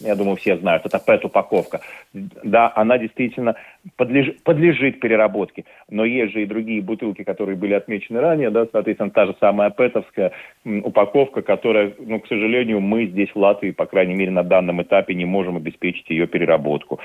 я 0.00 0.14
думаю, 0.14 0.36
все 0.36 0.56
знают, 0.56 0.84
это 0.86 0.98
ПЭТ-упаковка. 0.98 1.80
Да, 2.12 2.72
она 2.74 2.98
действительно 2.98 3.54
подлежит, 3.96 4.42
подлежит 4.42 5.00
переработке, 5.00 5.64
но 5.88 6.04
есть 6.04 6.32
же 6.32 6.42
и 6.42 6.46
другие 6.46 6.82
бутылки, 6.82 7.22
которые 7.24 7.56
были 7.56 7.74
отмечены 7.74 8.20
ранее, 8.20 8.50
да, 8.50 8.66
соответственно, 8.70 9.10
та 9.10 9.26
же 9.26 9.36
самая 9.40 9.70
ПЭТовская 9.70 10.32
упаковка, 10.64 11.42
которая, 11.42 11.92
ну, 11.98 12.20
к 12.20 12.26
сожалению, 12.26 12.80
мы 12.80 13.06
здесь 13.06 13.30
в 13.34 13.36
Латвии, 13.36 13.70
по 13.70 13.86
крайней 13.86 14.14
мере, 14.14 14.30
на 14.30 14.42
данном 14.42 14.82
этапе 14.82 15.14
не 15.14 15.24
можем 15.24 15.56
обеспечить 15.56 16.08
ее 16.10 16.26
переработку. 16.26 17.00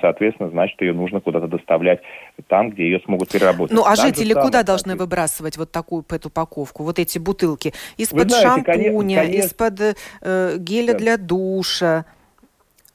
Соответственно, 0.00 0.50
значит, 0.50 0.80
ее 0.80 0.92
нужно 0.92 1.20
куда-то 1.20 1.48
доставлять 1.48 2.00
там, 2.48 2.70
где 2.70 2.84
ее 2.84 3.00
смогут 3.00 3.30
переработать. 3.30 3.76
Ну, 3.76 3.82
а 3.82 3.96
так 3.96 4.06
жители 4.06 4.32
самое, 4.32 4.46
куда 4.46 4.62
должны 4.62 4.96
выбрасывать 4.96 5.56
вот 5.56 5.72
такую 5.72 6.02
ПЭТ-упаковку, 6.02 6.84
вот 6.84 6.98
эти 6.98 7.18
бутылки? 7.18 7.72
Из-под 7.96 8.32
шампуня, 8.32 9.24
из-под 9.24 9.96
э, 10.20 10.56
геля 10.58 10.92
да. 10.92 10.98
для 10.98 11.16
душа? 11.16 12.04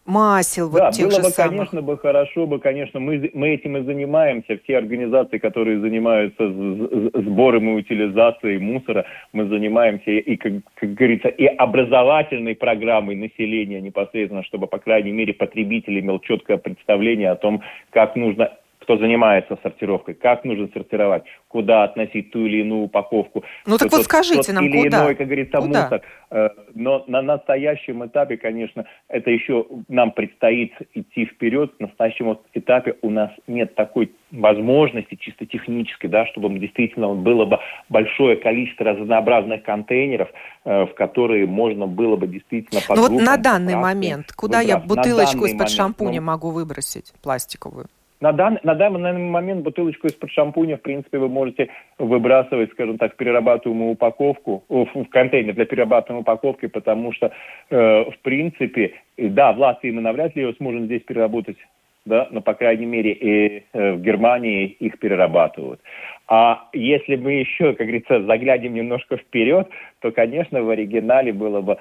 Масел, 0.05 0.69
вот 0.69 0.79
да, 0.79 0.91
тех 0.91 1.07
было 1.07 1.15
же 1.15 1.21
бы, 1.23 1.29
самых. 1.29 1.51
конечно, 1.51 1.81
бы 1.81 1.97
хорошо 1.97 2.45
бы, 2.47 2.59
конечно, 2.59 2.99
мы, 2.99 3.29
мы 3.33 3.49
этим 3.49 3.77
и 3.77 3.83
занимаемся, 3.83 4.59
все 4.63 4.77
организации, 4.77 5.37
которые 5.37 5.79
занимаются 5.79 6.47
сбором 6.47 7.69
и 7.69 7.73
утилизацией 7.81 8.59
мусора, 8.59 9.05
мы 9.33 9.47
занимаемся 9.47 10.11
и, 10.11 10.35
как, 10.35 10.53
как 10.75 10.93
говорится, 10.93 11.29
и 11.29 11.45
образовательной 11.45 12.55
программой 12.55 13.15
населения 13.15 13.81
непосредственно, 13.81 14.43
чтобы, 14.43 14.67
по 14.67 14.77
крайней 14.77 15.11
мере, 15.11 15.33
потребитель 15.33 15.99
имел 15.99 16.19
четкое 16.19 16.57
представление 16.57 17.31
о 17.31 17.35
том, 17.35 17.61
как 17.89 18.15
нужно 18.15 18.51
кто 18.85 18.97
занимается 18.97 19.57
сортировкой, 19.63 20.13
как 20.13 20.45
нужно 20.45 20.69
сортировать, 20.71 21.23
куда 21.47 21.83
относить 21.85 22.29
ту 22.29 22.45
или 22.45 22.61
иную 22.61 22.83
упаковку. 22.83 23.43
Ну 23.65 23.77
так 23.77 23.91
вот 23.91 24.03
скажите 24.03 24.43
тот 24.43 24.55
нам, 24.55 24.65
или 24.65 24.83
куда? 24.83 25.05
Иной, 25.05 25.15
как 25.15 25.25
говорится, 25.25 25.57
куда? 25.57 25.83
мусор. 25.83 26.01
Э, 26.29 26.49
но 26.75 27.03
на 27.07 27.23
настоящем 27.23 28.05
этапе, 28.05 28.37
конечно, 28.37 28.85
это 29.07 29.31
еще 29.31 29.65
нам 29.87 30.11
предстоит 30.11 30.73
идти 30.93 31.25
вперед. 31.25 31.73
На 31.79 31.87
настоящем 31.87 32.37
этапе 32.53 32.95
у 33.01 33.09
нас 33.09 33.31
нет 33.47 33.73
такой 33.73 34.11
возможности 34.31 35.15
чисто 35.15 35.47
технической, 35.47 36.09
да, 36.09 36.27
чтобы 36.27 36.49
действительно 36.59 37.15
было 37.15 37.45
бы 37.45 37.57
большое 37.89 38.35
количество 38.35 38.85
разнообразных 38.85 39.63
контейнеров, 39.63 40.29
э, 40.63 40.85
в 40.85 40.93
которые 40.93 41.47
можно 41.47 41.87
было 41.87 42.17
бы 42.17 42.27
действительно... 42.27 42.81
Ну 42.89 43.01
вот 43.01 43.11
на 43.11 43.37
данный 43.37 43.75
момент, 43.75 44.31
куда 44.33 44.61
я 44.61 44.77
бутылочку 44.77 45.45
из-под 45.45 45.71
шампуня 45.71 46.21
ну, 46.21 46.27
могу 46.27 46.51
выбросить 46.51 47.13
пластиковую? 47.23 47.87
На, 48.21 48.31
дан, 48.31 48.59
на 48.63 48.75
данный 48.75 49.13
момент 49.13 49.63
бутылочку 49.63 50.07
из-под 50.07 50.31
шампуня, 50.31 50.77
в 50.77 50.81
принципе, 50.81 51.17
вы 51.17 51.27
можете 51.27 51.69
выбрасывать, 51.99 52.71
скажем 52.71 52.97
так, 52.97 53.15
перерабатываемую 53.17 53.91
упаковку, 53.91 54.63
в, 54.69 54.85
в 54.85 55.09
контейнер 55.09 55.53
для 55.53 55.65
перерабатываемой 55.65 56.21
упаковки, 56.21 56.67
потому 56.67 57.11
что, 57.11 57.31
э, 57.69 58.03
в 58.09 58.17
принципе, 58.21 58.93
да, 59.17 59.51
в 59.51 59.59
Латвии 59.59 59.91
мы 59.91 60.01
навряд 60.01 60.35
ли 60.35 60.43
ее 60.43 60.53
сможем 60.53 60.85
здесь 60.85 61.01
переработать, 61.01 61.57
да, 62.05 62.29
но, 62.31 62.39
по 62.39 62.53
крайней 62.53 62.85
мере, 62.85 63.11
и 63.11 63.63
э, 63.73 63.93
в 63.93 64.01
Германии 64.01 64.65
их 64.65 64.97
перерабатывают. 64.99 65.81
А 66.27 66.69
если 66.71 67.17
мы 67.17 67.33
еще, 67.33 67.73
как 67.73 67.85
говорится, 67.85 68.23
заглянем 68.23 68.73
немножко 68.73 69.17
вперед, 69.17 69.67
то, 69.99 70.11
конечно, 70.11 70.63
в 70.63 70.69
оригинале 70.69 71.33
было 71.33 71.61
бы 71.61 71.77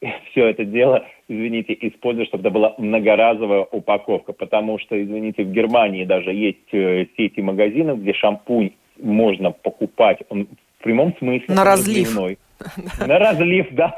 все 0.30 0.48
это 0.48 0.64
дело, 0.64 1.04
извините, 1.28 1.76
использовать, 1.80 2.28
чтобы 2.28 2.42
это 2.42 2.50
была 2.50 2.74
многоразовая 2.78 3.66
упаковка, 3.70 4.32
потому 4.32 4.78
что, 4.78 5.02
извините, 5.02 5.44
в 5.44 5.52
Германии 5.52 6.04
даже 6.04 6.32
есть 6.32 6.72
э, 6.72 7.06
сети 7.16 7.40
магазинов, 7.40 8.00
где 8.00 8.12
шампунь 8.14 8.72
можно 9.00 9.50
покупать, 9.50 10.18
он 10.28 10.48
в 10.78 10.84
прямом 10.84 11.14
смысле 11.18 11.54
на 11.54 11.64
разлив. 11.64 12.16
На 13.06 13.20
разлив, 13.20 13.68
да, 13.72 13.94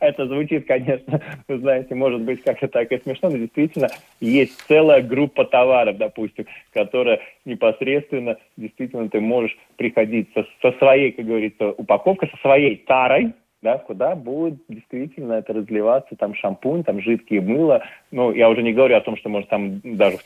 это 0.00 0.26
звучит, 0.26 0.66
конечно, 0.66 1.20
вы 1.46 1.58
знаете, 1.58 1.94
может 1.94 2.20
быть 2.22 2.42
как-то 2.42 2.66
так 2.66 2.90
и 2.90 2.98
смешно, 2.98 3.30
но 3.30 3.38
действительно 3.38 3.88
есть 4.20 4.60
целая 4.66 5.00
группа 5.00 5.44
товаров, 5.44 5.96
допустим, 5.96 6.46
которая 6.72 7.20
непосредственно, 7.44 8.36
действительно, 8.56 9.08
ты 9.08 9.20
можешь 9.20 9.56
приходить 9.76 10.28
со, 10.34 10.44
со 10.60 10.76
своей, 10.78 11.12
как 11.12 11.24
говорится, 11.24 11.70
упаковкой, 11.70 12.30
со 12.30 12.36
своей 12.38 12.76
тарой, 12.78 13.32
да, 13.62 13.78
куда 13.78 14.14
будет 14.14 14.58
действительно 14.68 15.34
это 15.34 15.52
разливаться, 15.52 16.16
там 16.16 16.34
шампунь, 16.34 16.82
там 16.84 17.00
жидкие 17.00 17.40
мыло. 17.40 17.82
Ну, 18.10 18.32
я 18.32 18.48
уже 18.48 18.62
не 18.62 18.72
говорю 18.72 18.96
о 18.96 19.02
том, 19.02 19.16
что 19.16 19.28
может 19.28 19.48
там 19.48 19.80
даже 19.84 20.16
в 20.16 20.24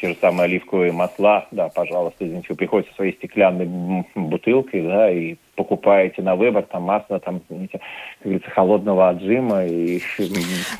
те 0.00 0.08
же 0.08 0.16
самые 0.20 0.44
оливковые 0.44 0.92
масла, 0.92 1.46
да, 1.50 1.68
пожалуйста, 1.68 2.26
извините, 2.26 2.48
вы 2.50 2.56
приходите 2.56 2.90
со 2.90 2.96
своей 2.96 3.14
стеклянной 3.14 4.04
бутылкой, 4.14 4.82
да, 4.82 5.10
и 5.10 5.36
покупаете 5.56 6.22
на 6.22 6.36
выбор 6.36 6.64
там 6.64 6.82
масло, 6.82 7.20
там, 7.20 7.40
извините, 7.48 7.78
как 7.78 8.24
говорится, 8.24 8.50
холодного 8.50 9.08
отжима. 9.08 9.64
И, 9.66 10.00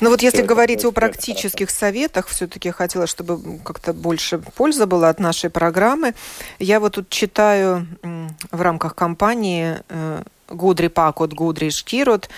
ну 0.01 0.09
вот 0.09 0.21
если 0.21 0.41
говорить 0.41 0.83
о 0.85 0.91
практических 0.91 1.69
советах, 1.69 2.27
все-таки 2.27 2.71
хотела, 2.71 3.07
чтобы 3.07 3.59
как-то 3.63 3.93
больше 3.93 4.39
пользы 4.39 4.85
было 4.85 5.09
от 5.09 5.19
нашей 5.19 5.49
программы. 5.49 6.13
Я 6.59 6.79
вот 6.79 6.95
тут 6.95 7.09
читаю 7.09 7.87
в 8.51 8.61
рамках 8.61 8.95
кампании 8.95 9.75
э, 9.89 10.23
Гудри 10.49 10.87
Пакот, 10.87 11.33
Гудри 11.33 11.69
Шкирот. 11.69 12.29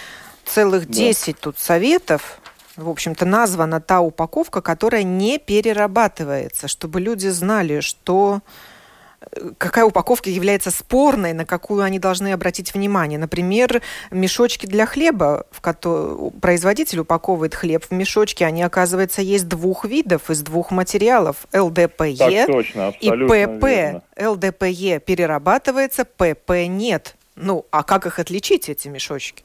Целых 0.46 0.88
10 0.88 1.36
да. 1.36 1.40
тут 1.42 1.60
советов. 1.60 2.40
В 2.78 2.90
общем-то, 2.90 3.26
названа 3.26 3.82
та 3.82 4.02
упаковка, 4.02 4.62
которая 4.62 5.02
не 5.02 5.40
перерабатывается, 5.40 6.68
чтобы 6.68 7.02
люди 7.02 7.28
знали, 7.28 7.80
что 7.80 8.42
э, 9.20 9.50
какая 9.58 9.84
упаковка 9.84 10.30
является 10.30 10.70
спорной, 10.70 11.34
на 11.34 11.44
какую 11.44 11.82
они 11.82 11.98
должны 11.98 12.34
обратить 12.34 12.76
внимание. 12.76 13.18
Например, 13.18 13.82
мешочки 14.12 14.68
для 14.68 14.86
хлеба, 14.86 15.48
в 15.50 15.60
которые 15.60 16.30
производитель 16.40 17.00
упаковывает 17.00 17.56
хлеб 17.56 17.84
в 17.84 17.92
мешочки, 17.92 18.44
они, 18.44 18.62
оказывается, 18.62 19.24
есть 19.24 19.48
двух 19.48 19.84
видов, 19.84 20.30
из 20.30 20.44
двух 20.44 20.70
материалов. 20.70 21.48
ЛДПЕ 21.52 22.46
точно, 22.46 22.94
и 23.00 23.10
ПП. 23.10 23.64
Верно. 23.64 24.04
ЛДПЕ 24.20 25.00
перерабатывается, 25.00 26.06
ПП 26.06 26.68
нет. 26.68 27.16
Ну, 27.36 27.66
а 27.72 27.82
как 27.82 28.06
их 28.06 28.20
отличить, 28.20 28.70
эти 28.70 28.88
мешочки? 28.88 29.44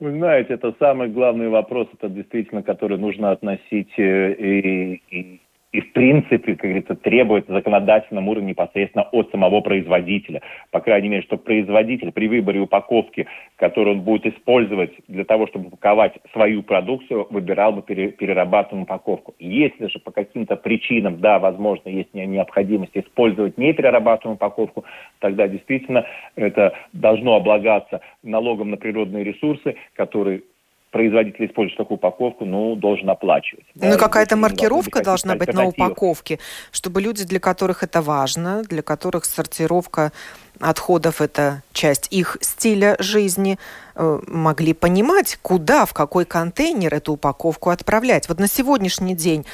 Вы 0.00 0.12
знаете, 0.12 0.54
это 0.54 0.74
самый 0.78 1.08
главный 1.08 1.48
вопрос, 1.48 1.88
это 1.92 2.08
действительно, 2.08 2.62
который 2.62 2.98
нужно 2.98 3.32
относить 3.32 3.92
э, 3.98 4.32
и, 4.32 5.02
и, 5.10 5.40
и 5.72 5.80
в 5.80 5.92
принципе, 5.92 6.54
как 6.54 6.62
говорится, 6.62 6.94
требует 6.94 7.46
в 7.46 7.52
законодательном 7.52 8.28
уровне 8.28 8.50
непосредственно 8.50 9.06
от 9.12 9.30
самого 9.30 9.60
производителя. 9.60 10.40
По 10.70 10.80
крайней 10.80 11.08
мере, 11.10 11.22
чтобы 11.22 11.42
производитель 11.42 12.10
при 12.10 12.26
выборе 12.26 12.60
упаковки, 12.60 13.26
которую 13.56 13.96
он 13.96 14.02
будет 14.02 14.34
использовать 14.34 14.92
для 15.08 15.24
того, 15.24 15.46
чтобы 15.46 15.68
упаковать 15.68 16.14
свою 16.32 16.62
продукцию, 16.62 17.26
выбирал 17.30 17.72
бы 17.72 17.82
перерабатываемую 17.82 18.84
упаковку. 18.84 19.34
Если 19.38 19.88
же 19.88 19.98
по 19.98 20.10
каким-то 20.10 20.56
причинам, 20.56 21.20
да, 21.20 21.38
возможно, 21.38 21.90
есть 21.90 22.14
необходимость 22.14 22.96
использовать 22.96 23.58
неперерабатываемую 23.58 24.36
упаковку, 24.36 24.84
тогда 25.18 25.48
действительно 25.48 26.06
это 26.34 26.72
должно 26.92 27.36
облагаться 27.36 28.00
налогом 28.22 28.70
на 28.70 28.78
природные 28.78 29.24
ресурсы, 29.24 29.76
который 29.94 30.44
производитель 30.90 31.46
использует 31.46 31.76
такую 31.76 31.96
упаковку, 31.96 32.44
ну, 32.44 32.74
должен 32.74 33.10
оплачивать. 33.10 33.66
Ну, 33.74 33.90
да, 33.90 33.96
какая-то 33.96 34.36
маркировка 34.36 35.02
должна 35.02 35.34
быть 35.34 35.52
на 35.52 35.66
упаковке, 35.66 36.38
чтобы 36.72 37.00
люди, 37.00 37.24
для 37.24 37.40
которых 37.40 37.82
это 37.82 38.00
важно, 38.00 38.62
для 38.62 38.82
которых 38.82 39.24
сортировка 39.24 40.12
отходов, 40.60 41.20
это 41.20 41.62
часть 41.72 42.08
их 42.10 42.36
стиля 42.40 42.96
жизни, 42.98 43.58
э, 43.94 44.18
могли 44.26 44.74
понимать, 44.74 45.38
куда, 45.42 45.84
в 45.84 45.92
какой 45.92 46.24
контейнер 46.24 46.92
эту 46.92 47.12
упаковку 47.12 47.70
отправлять. 47.70 48.28
Вот 48.28 48.40
на 48.40 48.48
сегодняшний 48.48 49.14
день, 49.14 49.46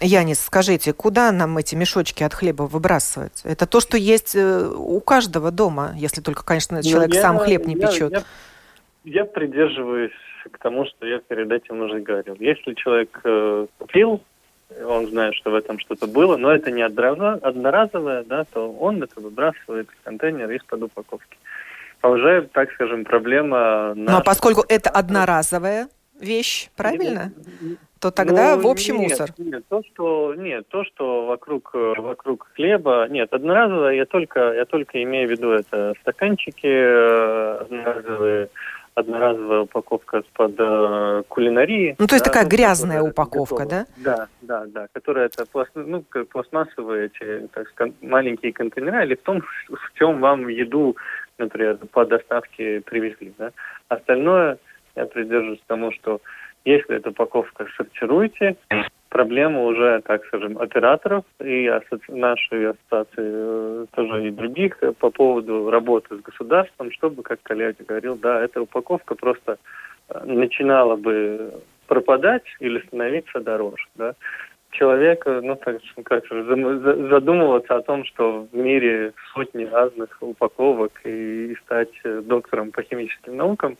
Янис, 0.00 0.40
скажите, 0.40 0.92
куда 0.92 1.32
нам 1.32 1.58
эти 1.58 1.74
мешочки 1.74 2.22
от 2.22 2.34
хлеба 2.34 2.64
выбрасывать? 2.64 3.40
Это 3.44 3.66
то, 3.66 3.80
что 3.80 3.96
есть 3.96 4.36
э, 4.36 4.68
у 4.68 5.00
каждого 5.00 5.50
дома, 5.50 5.92
если 5.96 6.20
только, 6.20 6.44
конечно, 6.44 6.76
ну, 6.76 6.82
человек 6.82 7.14
я, 7.14 7.22
сам 7.22 7.38
хлеб 7.38 7.66
не 7.66 7.74
печет. 7.74 8.12
Я, 8.12 8.22
я 9.04 9.24
придерживаюсь 9.24 10.12
к 10.50 10.58
тому, 10.58 10.84
что 10.86 11.06
я 11.06 11.18
перед 11.18 11.50
этим 11.50 11.80
уже 11.80 12.00
говорил. 12.00 12.36
Если 12.38 12.74
человек 12.74 13.20
э, 13.24 13.66
купил 13.78 14.22
он 14.84 15.06
знает, 15.08 15.34
что 15.34 15.50
в 15.50 15.54
этом 15.54 15.78
что-то 15.78 16.06
было, 16.06 16.36
но 16.36 16.50
это 16.50 16.70
не 16.70 16.82
одноразовое, 16.82 18.24
да, 18.24 18.44
то 18.44 18.70
он 18.72 19.02
это 19.02 19.20
выбрасывает 19.20 19.88
в 19.90 20.04
контейнер 20.04 20.50
из-под 20.50 20.84
упаковки. 20.84 21.36
А 22.00 22.08
уже, 22.08 22.48
так 22.52 22.72
скажем, 22.72 23.04
проблема... 23.04 23.92
Ну, 23.94 24.16
а 24.16 24.20
поскольку 24.20 24.64
это 24.68 24.90
одноразовая 24.90 25.88
вещь, 26.20 26.70
правильно? 26.76 27.32
То 28.00 28.10
тогда 28.10 28.56
ну, 28.56 28.62
в 28.62 28.66
общий 28.66 28.92
нет, 28.92 29.10
мусор. 29.10 29.30
Нет, 29.38 29.62
то, 29.68 29.82
что 29.84 30.34
нет, 30.34 30.66
то, 30.68 30.82
что 30.84 31.26
вокруг 31.26 31.70
вокруг 31.72 32.48
хлеба, 32.56 33.06
нет, 33.08 33.32
одноразовое 33.32 33.94
я 33.94 34.06
только 34.06 34.54
я 34.54 34.64
только 34.64 35.00
имею 35.04 35.28
в 35.28 35.30
виду 35.30 35.50
это 35.50 35.94
стаканчики 36.00 36.66
э, 36.66 37.58
одноразовые, 37.60 38.48
одноразовая 38.94 39.60
упаковка 39.60 40.22
под 40.34 40.54
э, 40.58 41.22
кулинарии. 41.28 41.96
Ну, 41.98 42.06
то 42.06 42.14
есть 42.14 42.24
да, 42.24 42.30
такая 42.30 42.46
грязная 42.46 43.02
упаковка, 43.02 43.64
готова. 43.64 43.70
да? 43.70 43.86
Да, 43.96 44.28
да, 44.42 44.64
да, 44.66 44.86
которая 44.92 45.26
это 45.26 45.46
пласт, 45.46 45.70
ну, 45.74 46.04
пластмассовые 46.30 47.06
эти 47.06 47.48
так 47.48 47.68
сказать, 47.70 47.94
маленькие 48.02 48.52
контейнера, 48.52 49.04
или 49.04 49.14
в 49.14 49.22
том, 49.22 49.42
в 49.68 49.98
чем 49.98 50.20
вам 50.20 50.48
еду, 50.48 50.96
например, 51.38 51.78
по 51.92 52.04
доставке 52.04 52.82
привезли, 52.82 53.32
да. 53.38 53.52
Остальное 53.88 54.58
я 54.94 55.06
придерживаюсь 55.06 55.62
тому, 55.66 55.90
что 55.92 56.20
если 56.64 56.96
эту 56.96 57.10
упаковку 57.10 57.64
сортируете, 57.76 58.56
проблема 59.12 59.60
уже, 59.64 60.00
так 60.06 60.24
скажем, 60.26 60.58
операторов 60.58 61.24
и 61.38 61.66
асоци... 61.66 62.10
нашей 62.10 62.70
ассоциации 62.70 63.84
э, 63.84 63.86
тоже 63.94 64.28
и 64.28 64.30
других 64.30 64.78
э, 64.80 64.92
по 64.92 65.10
поводу 65.10 65.70
работы 65.70 66.16
с 66.16 66.20
государством, 66.22 66.90
чтобы, 66.92 67.22
как 67.22 67.42
коллега 67.42 67.84
говорил, 67.86 68.16
да, 68.16 68.40
эта 68.42 68.62
упаковка 68.62 69.14
просто 69.14 69.58
э, 70.08 70.24
начинала 70.24 70.96
бы 70.96 71.52
пропадать 71.86 72.46
или 72.60 72.80
становиться 72.86 73.40
дороже, 73.40 73.86
да. 73.96 74.14
Человек, 74.70 75.26
ну, 75.26 75.54
так 75.56 75.82
как 76.04 76.24
задумываться 76.30 77.76
о 77.76 77.82
том, 77.82 78.06
что 78.06 78.48
в 78.50 78.56
мире 78.56 79.12
сотни 79.34 79.64
разных 79.64 80.16
упаковок 80.22 80.92
и 81.04 81.54
стать 81.66 81.92
доктором 82.02 82.70
по 82.70 82.82
химическим 82.82 83.36
наукам, 83.36 83.76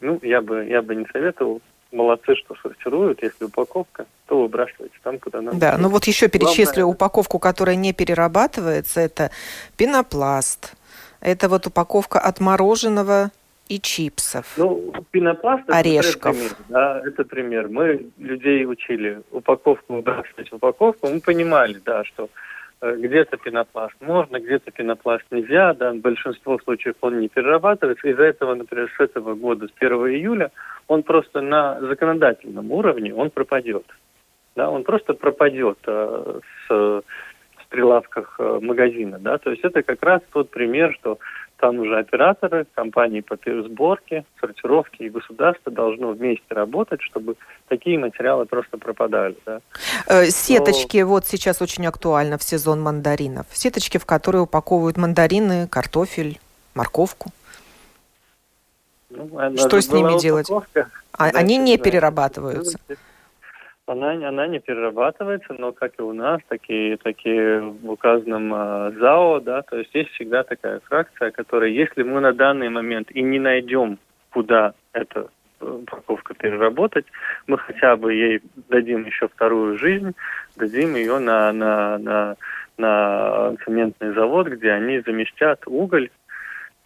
ну, 0.00 0.18
я 0.22 0.40
бы, 0.40 0.64
я 0.64 0.82
бы 0.82 0.96
не 0.96 1.06
советовал 1.12 1.62
молодцы, 1.92 2.34
что 2.36 2.54
сортируют. 2.62 3.22
Если 3.22 3.44
упаковка, 3.44 4.06
то 4.26 4.42
выбрасывайте 4.42 4.94
там, 5.02 5.18
куда 5.18 5.40
надо. 5.40 5.58
Да, 5.58 5.78
ну 5.78 5.88
вот 5.88 6.04
еще 6.04 6.28
перечислю 6.28 6.82
Главное... 6.82 6.94
упаковку, 6.94 7.38
которая 7.38 7.76
не 7.76 7.92
перерабатывается. 7.92 9.00
Это 9.00 9.30
пенопласт. 9.76 10.74
Это 11.20 11.48
вот 11.48 11.66
упаковка 11.66 12.18
от 12.18 12.40
мороженого 12.40 13.30
и 13.68 13.78
чипсов. 13.78 14.54
Ну, 14.56 14.92
пенопласт 15.10 15.64
орешков. 15.68 16.36
Это 16.36 16.54
пример, 16.54 16.56
да, 16.68 17.02
это 17.04 17.24
пример. 17.24 17.68
Мы 17.68 18.06
людей 18.18 18.66
учили 18.66 19.22
упаковку 19.30 19.94
выбрасывать 19.94 20.50
в 20.50 20.54
упаковку. 20.54 21.08
Мы 21.08 21.20
понимали, 21.20 21.80
да, 21.84 22.04
что 22.04 22.30
где-то 22.82 23.36
пенопласт 23.36 23.94
можно, 24.00 24.40
где-то 24.40 24.70
пенопласт 24.70 25.24
нельзя, 25.30 25.74
да, 25.74 25.92
в 25.92 25.98
большинстве 25.98 26.56
случаев 26.64 26.96
он 27.02 27.20
не 27.20 27.28
перерабатывается. 27.28 28.08
Из-за 28.08 28.24
этого, 28.24 28.54
например, 28.54 28.90
с 28.96 29.00
этого 29.00 29.34
года, 29.34 29.68
с 29.68 29.72
1 29.78 29.92
июля, 29.92 30.50
он 30.88 31.02
просто 31.02 31.40
на 31.42 31.80
законодательном 31.80 32.72
уровне, 32.72 33.14
он 33.14 33.30
пропадет. 33.30 33.84
Да, 34.56 34.70
он 34.70 34.82
просто 34.82 35.14
пропадет 35.14 35.78
э, 35.86 36.40
с, 36.66 36.70
с 36.70 37.64
прилавках 37.68 38.36
э, 38.38 38.58
магазина. 38.60 39.18
Да? 39.18 39.38
То 39.38 39.50
есть 39.50 39.62
это 39.62 39.82
как 39.82 40.02
раз 40.02 40.22
тот 40.32 40.50
пример, 40.50 40.92
что 40.94 41.18
там 41.60 41.78
уже 41.78 41.98
операторы, 41.98 42.66
компании 42.74 43.20
по 43.20 43.36
сборке, 43.36 44.24
сортировке 44.40 45.04
и 45.04 45.10
государство 45.10 45.70
должно 45.70 46.12
вместе 46.12 46.44
работать, 46.50 47.02
чтобы 47.02 47.36
такие 47.68 47.98
материалы 47.98 48.46
просто 48.46 48.78
пропадали. 48.78 49.36
Да. 49.44 49.60
Э, 50.06 50.26
сеточки, 50.26 50.98
Но... 50.98 51.08
вот 51.08 51.26
сейчас 51.26 51.60
очень 51.62 51.86
актуально 51.86 52.38
в 52.38 52.42
сезон 52.42 52.80
мандаринов. 52.80 53.46
Сеточки, 53.52 53.98
в 53.98 54.06
которые 54.06 54.42
упаковывают 54.42 54.96
мандарины, 54.96 55.68
картофель, 55.68 56.40
морковку. 56.74 57.30
Ну, 59.10 59.56
Что 59.56 59.80
с 59.80 59.90
ними 59.90 60.20
делать? 60.20 60.48
А, 61.12 61.24
они 61.26 61.58
не 61.58 61.76
перерабатываются. 61.76 62.78
Она, 63.90 64.12
она 64.12 64.46
не 64.46 64.60
перерабатывается, 64.60 65.52
но 65.58 65.72
как 65.72 65.98
и 65.98 66.02
у 66.02 66.12
нас, 66.12 66.40
такие 66.46 66.96
такие 66.96 67.60
в 67.60 67.90
указанном 67.90 68.54
э, 68.54 68.92
ЗАО, 69.00 69.40
да, 69.40 69.62
то 69.62 69.78
есть 69.78 69.92
есть 69.92 70.10
всегда 70.10 70.44
такая 70.44 70.78
фракция, 70.84 71.32
которая, 71.32 71.70
если 71.70 72.04
мы 72.04 72.20
на 72.20 72.32
данный 72.32 72.68
момент 72.68 73.10
и 73.10 73.20
не 73.20 73.40
найдем, 73.40 73.98
куда 74.30 74.74
эта 74.92 75.26
упаковка 75.60 76.34
переработать, 76.34 77.06
мы 77.48 77.58
хотя 77.58 77.96
бы 77.96 78.14
ей 78.14 78.40
дадим 78.68 79.04
еще 79.06 79.26
вторую 79.26 79.76
жизнь, 79.76 80.14
дадим 80.54 80.94
ее 80.94 81.18
на, 81.18 81.52
на, 81.52 81.98
на, 81.98 82.36
на 82.78 83.56
цементный 83.64 84.12
завод, 84.12 84.46
где 84.46 84.70
они 84.70 85.00
заместят 85.00 85.64
уголь 85.66 86.10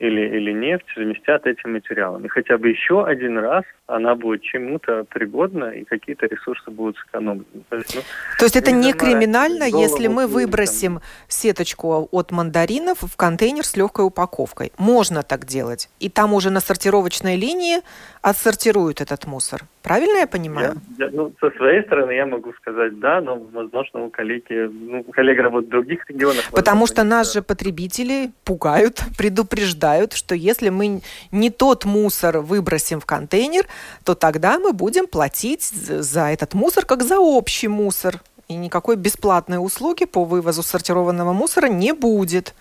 или, 0.05 0.37
или 0.37 0.53
нефть 0.53 0.87
заместят 0.97 1.47
этим 1.47 1.73
материалом. 1.73 2.25
И 2.25 2.29
хотя 2.29 2.59
бы 2.59 2.69
еще 2.69 3.05
один 3.05 3.39
раз 3.39 3.65
она 3.87 4.15
будет 4.15 4.43
чему-то 4.43 5.05
пригодна, 5.05 5.71
и 5.71 5.85
какие-то 5.85 6.27
ресурсы 6.27 6.71
будут 6.71 6.97
сэкономлены. 6.99 7.45
То 7.69 7.77
есть, 7.77 7.95
ну, 7.95 8.01
То 8.39 8.45
есть 8.45 8.57
это 8.57 8.71
не 8.73 8.93
криминально, 8.93 9.65
если 9.65 10.09
мы 10.09 10.27
выбросим 10.27 11.01
сеточку 11.29 12.09
от 12.11 12.31
мандаринов 12.31 12.99
в 13.03 13.17
контейнер 13.17 13.65
с 13.65 13.77
легкой 13.77 14.07
упаковкой. 14.07 14.73
Можно 14.79 15.23
так 15.23 15.45
делать. 15.47 15.89
И 16.01 16.09
там 16.09 16.33
уже 16.35 16.51
на 16.51 16.61
сортировочной 16.61 17.37
линии 17.37 17.81
отсортируют 18.23 19.01
этот 19.01 19.27
мусор. 19.27 19.63
Правильно 19.85 20.21
я 20.21 20.27
понимаю? 20.27 20.77
Я, 20.99 21.05
я, 21.05 21.11
ну, 21.13 21.31
со 21.39 21.51
своей 21.59 21.83
стороны 21.83 22.13
я 22.13 22.25
могу 22.25 22.55
сказать 22.55 22.99
да, 23.01 23.21
но, 23.21 23.37
возможно, 23.53 24.05
у 24.05 24.09
коллеги, 24.09 24.71
ну, 24.73 25.05
коллега 25.05 25.43
работает 25.43 25.69
в 25.69 25.73
других 25.73 26.09
регионах. 26.09 26.43
Потому 26.53 26.87
что 26.87 27.05
нас 27.05 27.35
же 27.35 27.43
потребители 27.43 28.31
пугают, 28.45 29.03
предупреждают, 29.19 30.15
что 30.15 30.35
если 30.35 30.71
мы 30.71 31.03
не 31.33 31.51
тот 31.51 31.85
мусор 31.85 32.39
выбросим 32.39 32.99
в 32.99 33.05
контейнер, 33.05 33.67
то 34.07 34.15
тогда 34.15 34.59
мы 34.59 34.73
будем 34.73 35.07
платить 35.07 35.65
за 35.65 36.31
этот 36.31 36.55
мусор 36.55 36.87
как 36.87 37.03
за 37.03 37.19
общий 37.19 37.69
мусор. 37.69 38.15
И 38.49 38.55
никакой 38.55 38.97
бесплатной 38.97 39.59
услуги 39.59 40.07
по 40.07 40.25
вывозу 40.25 40.63
сортированного 40.63 41.35
мусора 41.35 41.67
не 41.67 41.93
будет. 41.93 42.55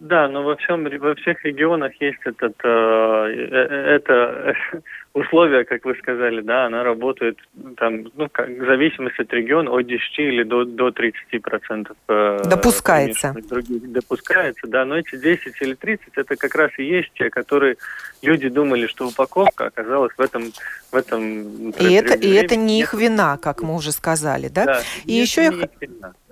Да, 0.00 0.28
но 0.28 0.42
во 0.42 0.56
всем 0.56 0.84
во 0.84 1.14
всех 1.16 1.44
регионах 1.44 1.92
есть 2.00 2.20
этот 2.24 2.54
э, 2.64 2.68
э 2.68 3.96
это 3.96 4.54
условия, 5.12 5.64
как 5.64 5.84
вы 5.84 5.94
сказали, 5.96 6.40
да, 6.40 6.66
она 6.66 6.84
работает 6.84 7.38
там, 7.76 8.04
ну, 8.14 8.28
как, 8.30 8.48
в 8.48 8.64
зависимости 8.64 9.22
от 9.22 9.32
региона, 9.32 9.70
от 9.70 9.86
10 9.86 10.18
или 10.18 10.42
до, 10.44 10.64
до 10.64 10.90
30 10.92 11.42
процентов. 11.42 11.96
Э, 12.08 12.40
допускается. 12.44 13.34
Других, 13.48 13.90
допускается, 13.90 14.66
да, 14.68 14.84
но 14.84 14.98
эти 14.98 15.16
10 15.16 15.54
или 15.60 15.74
30 15.74 16.08
это 16.16 16.36
как 16.36 16.54
раз 16.54 16.70
и 16.78 16.84
есть 16.84 17.10
те, 17.14 17.28
которые 17.28 17.76
люди 18.22 18.48
думали, 18.48 18.86
что 18.86 19.08
упаковка 19.08 19.66
оказалась 19.66 20.12
в 20.16 20.20
этом 20.20 20.52
в 20.92 20.96
этом. 20.96 21.70
И 21.70 21.92
это 21.92 22.14
и 22.14 22.32
это 22.32 22.56
не 22.56 22.80
их 22.80 22.94
вина, 22.94 23.36
как 23.36 23.62
мы 23.62 23.74
уже 23.74 23.92
сказали, 23.92 24.48
да? 24.48 24.64
да 24.64 24.82
и 25.04 25.12
еще 25.12 25.42
я 25.44 25.52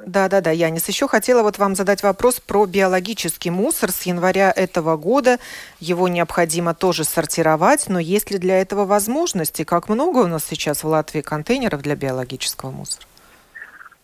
да, 0.06 0.28
да, 0.28 0.40
да, 0.40 0.50
Янис. 0.52 0.86
Еще 0.88 1.08
хотела 1.08 1.42
вот 1.42 1.58
вам 1.58 1.74
задать 1.74 2.02
вопрос 2.02 2.38
про 2.40 2.66
биологический 2.66 3.50
мусор. 3.50 3.90
С 3.90 4.02
января 4.02 4.52
этого 4.54 4.96
года 4.96 5.38
его 5.80 6.06
необходимо 6.06 6.72
тоже 6.72 7.04
сортировать, 7.04 7.88
но 7.88 7.98
есть 7.98 8.30
ли 8.30 8.38
для 8.38 8.60
этого 8.60 8.84
возможности? 8.84 9.64
Как 9.64 9.88
много 9.88 10.18
у 10.18 10.26
нас 10.28 10.44
сейчас 10.48 10.84
в 10.84 10.86
Латвии 10.86 11.20
контейнеров 11.20 11.82
для 11.82 11.96
биологического 11.96 12.70
мусора? 12.70 13.07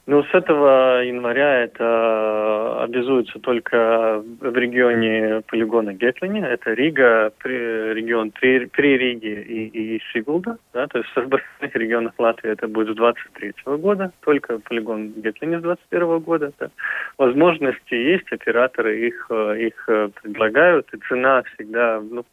Ну, 0.06 0.22
с 0.22 0.34
этого 0.34 1.02
января 1.02 1.64
это 1.64 2.82
обязуется 2.82 3.38
только 3.38 4.22
в 4.22 4.54
регионе 4.54 5.40
полигона 5.46 5.94
Гетлини. 5.94 6.42
Это 6.42 6.74
Рига, 6.74 7.32
регион 7.42 8.30
при, 8.30 8.66
при 8.66 8.98
Риге 8.98 9.42
и, 9.42 9.96
и 9.96 10.00
Сигулда. 10.12 10.58
Да, 10.74 10.86
то 10.88 10.98
есть 10.98 11.08
в 11.14 11.18
остальных 11.18 11.74
регионах 11.74 12.12
Латвии 12.18 12.50
это 12.50 12.68
будет 12.68 12.94
с 12.94 12.96
23 12.96 13.54
года, 13.78 14.12
только 14.20 14.58
полигон 14.58 15.12
Гетлини 15.16 15.56
с 15.56 15.62
21 15.62 16.18
года. 16.18 16.52
Да. 16.58 16.68
Возможности 17.16 17.94
есть, 17.94 18.30
операторы 18.30 19.06
их, 19.06 19.30
их 19.30 19.88
предлагают, 20.22 20.86
и 20.92 20.98
цена 21.08 21.42
всегда 21.54 22.02
ну, 22.02 22.26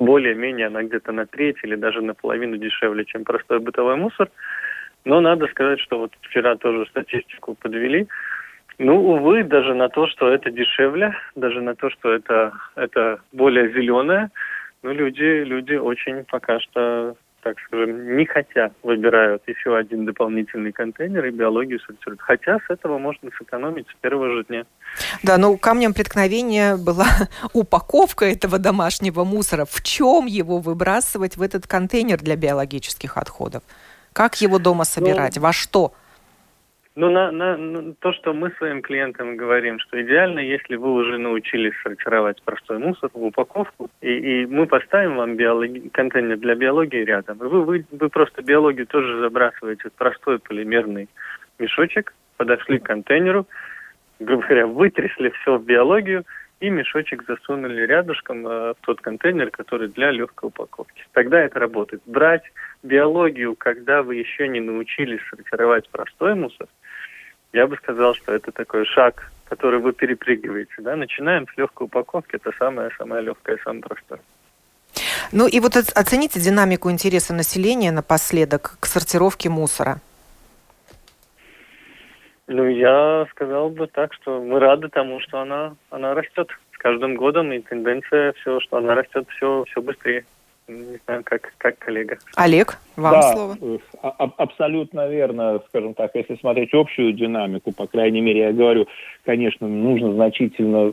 более-менее, 0.00 0.66
она 0.66 0.82
где-то 0.82 1.12
на 1.12 1.26
треть 1.26 1.58
или 1.62 1.76
даже 1.76 2.00
наполовину 2.02 2.56
дешевле, 2.56 3.04
чем 3.04 3.24
простой 3.24 3.60
бытовой 3.60 3.96
мусор. 3.96 4.28
Но 5.04 5.20
надо 5.20 5.46
сказать, 5.48 5.80
что 5.80 5.98
вот 5.98 6.12
вчера 6.22 6.56
тоже 6.56 6.86
статистику 6.86 7.54
подвели, 7.54 8.06
Ну, 8.78 8.96
увы, 8.96 9.44
даже 9.44 9.74
на 9.74 9.88
то, 9.88 10.06
что 10.06 10.28
это 10.32 10.50
дешевле, 10.50 11.14
даже 11.34 11.60
на 11.60 11.74
то, 11.74 11.90
что 11.90 12.12
это, 12.12 12.52
это 12.76 13.20
более 13.32 13.72
зеленое, 13.72 14.30
ну, 14.82 14.92
люди, 14.92 15.44
люди 15.44 15.74
очень 15.74 16.24
пока 16.24 16.60
что 16.60 17.14
так 17.42 17.56
скажем, 17.66 18.16
не 18.16 18.26
хотя 18.26 18.70
выбирают 18.82 19.42
еще 19.46 19.76
один 19.76 20.04
дополнительный 20.04 20.72
контейнер 20.72 21.24
и 21.26 21.30
биологию 21.30 21.80
сортируют. 21.80 22.20
Хотя 22.20 22.58
с 22.58 22.70
этого 22.70 22.98
можно 22.98 23.30
сэкономить 23.38 23.86
с 23.88 23.94
первого 24.00 24.30
же 24.30 24.44
дня. 24.44 24.64
Да, 25.22 25.38
но 25.38 25.56
камнем 25.56 25.94
преткновения 25.94 26.76
была 26.76 27.06
упаковка 27.52 28.26
этого 28.26 28.58
домашнего 28.58 29.24
мусора. 29.24 29.64
В 29.64 29.82
чем 29.82 30.26
его 30.26 30.58
выбрасывать 30.58 31.36
в 31.36 31.42
этот 31.42 31.66
контейнер 31.66 32.18
для 32.18 32.36
биологических 32.36 33.16
отходов? 33.16 33.62
Как 34.12 34.36
его 34.36 34.58
дома 34.58 34.84
собирать? 34.84 35.36
Ну, 35.36 35.42
Во 35.42 35.52
что? 35.52 35.92
Ну, 36.96 37.08
на, 37.08 37.30
на, 37.30 37.56
на 37.56 37.94
то, 37.94 38.12
что 38.12 38.34
мы 38.34 38.50
своим 38.58 38.82
клиентам 38.82 39.36
говорим, 39.36 39.78
что 39.78 40.02
идеально, 40.02 40.40
если 40.40 40.74
вы 40.74 40.92
уже 40.92 41.18
научились 41.18 41.72
сортировать 41.82 42.42
простой 42.42 42.78
мусор 42.78 43.10
в 43.14 43.22
упаковку, 43.22 43.88
и, 44.00 44.10
и 44.42 44.46
мы 44.46 44.66
поставим 44.66 45.16
вам 45.16 45.36
биологи... 45.36 45.88
контейнер 45.88 46.36
для 46.36 46.56
биологии 46.56 47.04
рядом, 47.04 47.38
и 47.38 47.44
вы, 47.48 47.64
вы, 47.64 47.86
вы 47.90 48.08
просто 48.08 48.42
биологию 48.42 48.86
тоже 48.86 49.20
забрасываете 49.20 49.88
в 49.88 49.92
простой 49.92 50.40
полимерный 50.40 51.08
мешочек, 51.60 52.12
подошли 52.36 52.78
к 52.80 52.86
контейнеру, 52.86 53.46
грубо 54.18 54.42
говоря, 54.42 54.66
вытрясли 54.66 55.30
все 55.30 55.58
в 55.58 55.64
биологию, 55.64 56.24
и 56.60 56.68
мешочек 56.68 57.24
засунули 57.26 57.86
рядышком 57.86 58.42
в 58.42 58.76
тот 58.82 59.00
контейнер, 59.00 59.50
который 59.50 59.88
для 59.88 60.10
легкой 60.10 60.48
упаковки. 60.48 61.06
Тогда 61.12 61.40
это 61.40 61.58
работает. 61.58 62.02
Брать 62.06 62.44
биологию, 62.82 63.56
когда 63.56 64.02
вы 64.02 64.16
еще 64.16 64.46
не 64.46 64.60
научились 64.60 65.20
сортировать 65.30 65.88
простой 65.88 66.34
мусор, 66.34 66.68
я 67.52 67.66
бы 67.66 67.76
сказал, 67.76 68.14
что 68.14 68.32
это 68.32 68.52
такой 68.52 68.84
шаг, 68.84 69.32
который 69.48 69.80
вы 69.80 69.92
перепрыгиваете. 69.92 70.74
Да? 70.78 70.96
Начинаем 70.96 71.46
с 71.48 71.56
легкой 71.58 71.84
упаковки, 71.84 72.36
это 72.36 72.52
самое-самое 72.58 73.22
легкое, 73.22 73.58
самое 73.64 73.82
простое. 73.82 74.20
Ну 75.32 75.46
и 75.46 75.60
вот 75.60 75.76
оцените 75.76 76.40
динамику 76.40 76.90
интереса 76.90 77.32
населения 77.32 77.92
напоследок 77.92 78.76
к 78.80 78.86
сортировке 78.86 79.48
мусора. 79.48 80.00
Ну, 82.52 82.66
я 82.66 83.28
сказал 83.30 83.70
бы 83.70 83.86
так, 83.86 84.12
что 84.12 84.42
мы 84.42 84.58
рады 84.58 84.88
тому, 84.88 85.20
что 85.20 85.38
она, 85.38 85.76
она 85.90 86.14
растет 86.14 86.50
с 86.74 86.78
каждым 86.78 87.14
годом, 87.14 87.52
и 87.52 87.60
тенденция 87.60 88.32
все, 88.40 88.58
что 88.58 88.78
она 88.78 88.96
растет 88.96 89.24
все, 89.36 89.62
все 89.68 89.80
быстрее. 89.80 90.24
Не 90.66 90.98
знаю, 91.06 91.22
как, 91.24 91.52
как 91.58 91.78
коллега. 91.78 92.18
Олег, 92.34 92.78
вам 92.96 93.12
да, 93.12 93.32
слово. 93.34 93.56
Э, 93.60 93.78
а, 94.02 94.30
абсолютно 94.36 95.08
верно, 95.08 95.60
скажем 95.68 95.94
так, 95.94 96.10
если 96.14 96.34
смотреть 96.36 96.74
общую 96.74 97.12
динамику, 97.12 97.70
по 97.70 97.86
крайней 97.86 98.20
мере, 98.20 98.40
я 98.40 98.52
говорю, 98.52 98.88
конечно, 99.24 99.68
нужно 99.68 100.12
значительно 100.12 100.92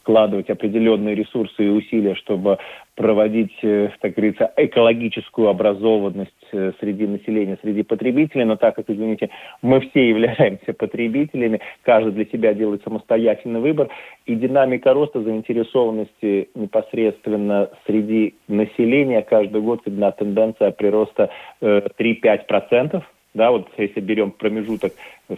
вкладывать 0.00 0.50
определенные 0.50 1.14
ресурсы 1.14 1.64
и 1.64 1.68
усилия, 1.68 2.14
чтобы 2.14 2.58
проводить, 2.94 3.56
э, 3.62 3.90
так 4.00 4.14
говорится, 4.14 4.52
экологическую 4.56 5.48
образованность 5.48 6.32
э, 6.52 6.72
среди 6.80 7.06
населения, 7.06 7.58
среди 7.62 7.82
потребителей, 7.82 8.44
но 8.44 8.56
так 8.56 8.76
как, 8.76 8.90
извините, 8.90 9.30
мы 9.62 9.80
все 9.80 10.08
являемся 10.08 10.72
потребителями, 10.72 11.60
каждый 11.82 12.12
для 12.12 12.24
себя 12.26 12.54
делает 12.54 12.82
самостоятельный 12.84 13.60
выбор, 13.60 13.88
и 14.26 14.34
динамика 14.34 14.92
роста 14.92 15.22
заинтересованности 15.22 16.50
непосредственно 16.54 17.70
среди 17.86 18.34
населения 18.48 19.22
каждый 19.22 19.62
год 19.62 19.80
видна 19.86 20.10
тенденция 20.12 20.70
прироста 20.70 21.30
3-5%, 21.60 22.96
э, 22.96 23.00
да, 23.34 23.50
вот 23.50 23.68
если 23.78 24.00
берем 24.00 24.32
промежуток, 24.32 24.92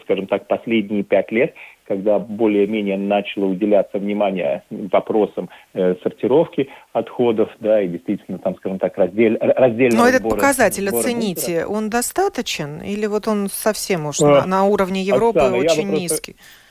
скажем 0.05 0.27
так, 0.27 0.47
последние 0.47 1.03
пять 1.03 1.31
лет, 1.31 1.55
когда 1.87 2.19
более-менее 2.19 2.97
начало 2.97 3.47
уделяться 3.47 3.99
внимание 3.99 4.63
вопросам 4.71 5.51
э, 5.75 5.95
сортировки 6.03 6.71
отходов, 6.93 7.51
да, 7.61 7.83
и 7.83 7.89
действительно 7.89 8.39
там, 8.39 8.57
скажем 8.57 8.79
так, 8.79 8.97
раздель, 8.97 9.37
раздельного 9.39 10.03
Но 10.05 10.09
этот 10.09 10.21
сбора, 10.23 10.37
показатель 10.37 10.89
сбора 10.89 11.01
оцените, 11.01 11.53
мусора. 11.61 11.77
он 11.77 11.91
достаточен 11.91 12.81
или 12.81 13.07
вот 13.07 13.29
он 13.29 13.49
совсем 13.51 14.07
уж 14.07 14.21
а, 14.21 14.27
на, 14.27 14.47
на 14.47 14.65
уровне 14.65 15.03
Европы 15.03 15.41
Оксана, 15.41 15.59
очень 15.59 15.91
низкий? 15.91 16.33
Просто 16.33 16.62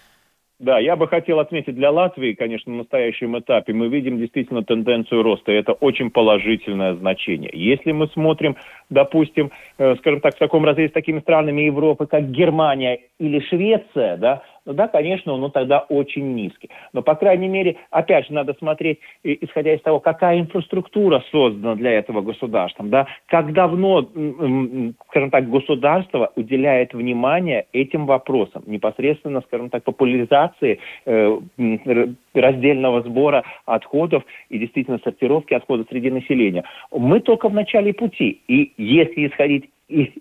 да, 0.62 0.78
я 0.78 0.96
бы 0.96 1.08
хотел 1.08 1.40
отметить 1.40 1.76
для 1.76 1.90
Латвии, 1.90 2.34
конечно, 2.34 2.72
на 2.72 2.80
настоящем 2.80 3.38
этапе 3.38 3.74
мы 3.74 3.88
видим 3.88 4.20
действительно 4.20 4.64
тенденцию 4.64 5.24
роста, 5.24 5.52
это 5.52 5.74
очень 5.74 6.12
положительное 6.12 6.94
значение. 6.94 7.50
Если 7.52 7.92
мы 7.92 8.08
смотрим, 8.10 8.56
допустим, 8.92 9.52
э, 9.80 9.96
скажем 9.96 10.22
так, 10.22 10.36
в 10.36 10.40
таком 10.40 10.64
разрезе 10.64 10.90
с 10.90 10.94
такими 10.94 11.20
странами 11.20 11.62
Европы, 11.62 12.06
как 12.06 12.30
Германия 12.30 13.00
или 13.20 13.40
Швеция, 13.40 14.18
да, 14.18 14.44
ну 14.66 14.74
да, 14.74 14.88
конечно, 14.88 15.34
он 15.34 15.52
тогда 15.52 15.80
очень 15.80 16.36
низкий. 16.36 16.70
Но, 16.94 17.02
по 17.02 17.16
крайней 17.16 17.48
мере, 17.48 17.78
опять 17.90 18.28
же, 18.28 18.34
надо 18.34 18.54
смотреть, 18.60 19.00
исходя 19.24 19.74
из 19.74 19.82
того, 19.82 20.00
какая 20.00 20.40
инфраструктура 20.40 21.24
создана 21.32 21.76
для 21.76 21.94
этого 21.94 22.22
государства, 22.22 22.86
да, 22.86 23.08
как 23.26 23.54
давно, 23.54 24.08
скажем 25.10 25.32
так, 25.32 25.50
государство 25.50 26.32
уделяет 26.36 26.94
внимание 26.94 27.66
этим 27.74 28.06
вопросам, 28.06 28.64
непосредственно, 28.68 29.42
скажем 29.42 29.70
так, 29.72 29.84
популяризации 29.84 30.80
э, 31.06 31.40
раздельного 32.36 33.02
сбора 33.02 33.44
отходов 33.66 34.24
и 34.50 34.60
действительно 34.60 35.00
сортировки 35.04 35.56
отходов 35.56 35.88
среди 35.90 36.12
населения. 36.12 36.64
Мы 36.92 37.20
только 37.20 37.50
в 37.50 37.54
начале 37.54 37.94
пути. 37.94 38.42
И 38.48 38.74
если 38.78 39.28
исходить 39.28 39.70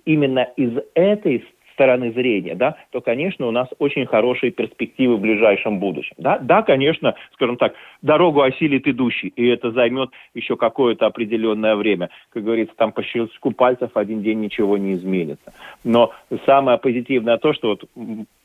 именно 0.05 0.49
из 0.57 0.72
этой 0.95 1.45
стороны 1.80 2.12
зрения, 2.12 2.54
да, 2.54 2.76
то, 2.90 3.00
конечно, 3.00 3.46
у 3.46 3.50
нас 3.50 3.66
очень 3.78 4.04
хорошие 4.04 4.52
перспективы 4.52 5.16
в 5.16 5.20
ближайшем 5.20 5.78
будущем. 5.78 6.14
Да, 6.18 6.38
да 6.38 6.62
конечно, 6.62 7.14
скажем 7.32 7.56
так, 7.56 7.72
дорогу 8.02 8.42
осилит 8.42 8.86
идущий, 8.86 9.28
и 9.28 9.46
это 9.46 9.70
займет 9.70 10.10
еще 10.34 10.56
какое-то 10.56 11.06
определенное 11.06 11.76
время. 11.76 12.10
Как 12.28 12.44
говорится, 12.44 12.74
там 12.76 12.92
по 12.92 13.02
щелчку 13.02 13.52
пальцев 13.52 13.92
один 13.94 14.20
день 14.20 14.40
ничего 14.40 14.76
не 14.76 14.92
изменится. 14.92 15.54
Но 15.82 16.12
самое 16.44 16.76
позитивное 16.76 17.38
то, 17.38 17.54
что 17.54 17.68
вот 17.68 17.84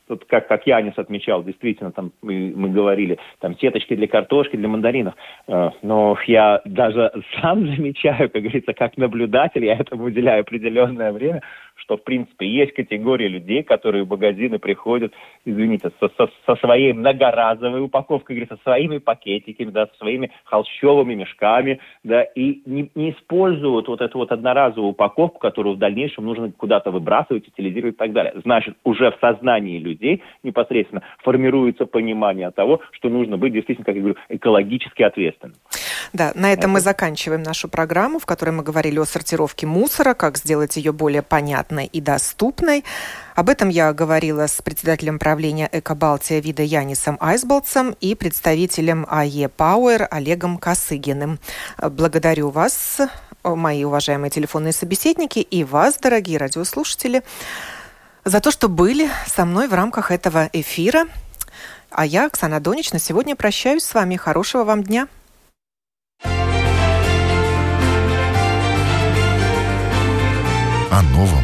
вот 0.07 0.25
как, 0.25 0.47
как 0.47 0.67
Янис 0.67 0.93
отмечал, 0.97 1.43
действительно, 1.43 1.91
там 1.91 2.11
мы, 2.21 2.53
мы 2.55 2.69
говорили, 2.69 3.17
там 3.39 3.57
сеточки 3.57 3.95
для 3.95 4.07
картошки, 4.07 4.55
для 4.55 4.67
мандаринов. 4.67 5.15
Э, 5.47 5.71
но 5.81 6.17
я 6.27 6.61
даже 6.65 7.11
сам 7.41 7.65
замечаю, 7.65 8.29
как 8.29 8.41
говорится, 8.43 8.73
как 8.73 8.97
наблюдатель, 8.97 9.65
я 9.65 9.75
этому 9.75 10.05
уделяю 10.05 10.41
определенное 10.41 11.11
время, 11.11 11.41
что, 11.75 11.97
в 11.97 12.03
принципе, 12.03 12.47
есть 12.47 12.73
категория 12.73 13.27
людей, 13.27 13.63
которые 13.63 14.03
в 14.05 14.09
магазины 14.09 14.59
приходят, 14.59 15.13
извините, 15.45 15.91
со, 15.99 16.09
со, 16.17 16.29
со 16.45 16.55
своей 16.55 16.93
многоразовой 16.93 17.81
упаковкой, 17.81 18.37
говорит, 18.37 18.49
со 18.49 18.63
своими 18.63 18.97
пакетиками, 18.97 19.69
да, 19.69 19.87
со 19.87 19.97
своими 19.97 20.31
холщовыми 20.45 21.13
мешками, 21.13 21.79
да, 22.03 22.23
и 22.23 22.61
не, 22.65 22.89
не 22.95 23.11
используют 23.11 23.87
вот 23.87 24.01
эту 24.01 24.17
вот 24.17 24.31
одноразовую 24.31 24.91
упаковку, 24.91 25.39
которую 25.39 25.75
в 25.75 25.79
дальнейшем 25.79 26.25
нужно 26.25 26.51
куда-то 26.51 26.91
выбрасывать, 26.91 27.47
утилизировать 27.47 27.95
и 27.95 27.97
так 27.97 28.13
далее. 28.13 28.33
Значит, 28.43 28.77
уже 28.83 29.11
в 29.11 29.17
сознании 29.19 29.77
людей 29.77 30.23
непосредственно 30.43 31.03
формируется 31.19 31.85
понимание 31.85 32.51
того, 32.51 32.81
что 32.91 33.09
нужно 33.09 33.37
быть 33.37 33.53
действительно, 33.53 33.85
как 33.85 33.95
я 33.95 34.01
говорю, 34.01 34.17
экологически 34.29 35.03
ответственным. 35.03 35.55
Да, 36.13 36.31
на 36.35 36.53
этом 36.53 36.71
мы 36.71 36.79
заканчиваем 36.79 37.43
нашу 37.43 37.67
программу, 37.67 38.19
в 38.19 38.25
которой 38.25 38.51
мы 38.51 38.63
говорили 38.63 38.99
о 38.99 39.05
сортировке 39.05 39.67
мусора, 39.67 40.13
как 40.13 40.37
сделать 40.37 40.77
ее 40.77 40.93
более 40.93 41.21
понятной 41.21 41.64
и 41.71 42.01
доступной. 42.01 42.83
Об 43.35 43.49
этом 43.49 43.69
я 43.69 43.91
говорила 43.93 44.47
с 44.47 44.61
председателем 44.61 45.19
правления 45.19 45.69
«Экобалтия» 45.71 46.39
вида 46.39 46.63
Янисом 46.63 47.17
Айсболцем 47.19 47.95
и 47.99 48.15
представителем 48.15 49.05
АЕ 49.09 49.49
Пауэр 49.49 50.07
Олегом 50.11 50.57
Косыгиным. 50.57 51.39
Благодарю 51.81 52.49
вас, 52.49 52.99
мои 53.43 53.83
уважаемые 53.83 54.29
телефонные 54.31 54.73
собеседники, 54.73 55.39
и 55.39 55.63
вас, 55.63 55.97
дорогие 55.97 56.37
радиослушатели, 56.37 57.23
за 58.23 58.39
то, 58.39 58.51
что 58.51 58.69
были 58.69 59.09
со 59.27 59.45
мной 59.45 59.67
в 59.67 59.73
рамках 59.73 60.11
этого 60.11 60.49
эфира. 60.53 61.05
А 61.91 62.05
я, 62.05 62.25
Оксана 62.25 62.59
Донич, 62.59 62.91
на 62.91 62.99
сегодня 62.99 63.35
прощаюсь 63.35 63.83
с 63.83 63.93
вами. 63.93 64.15
Хорошего 64.15 64.63
вам 64.63 64.83
дня. 64.83 65.07
О 70.91 71.01
новом, 71.01 71.43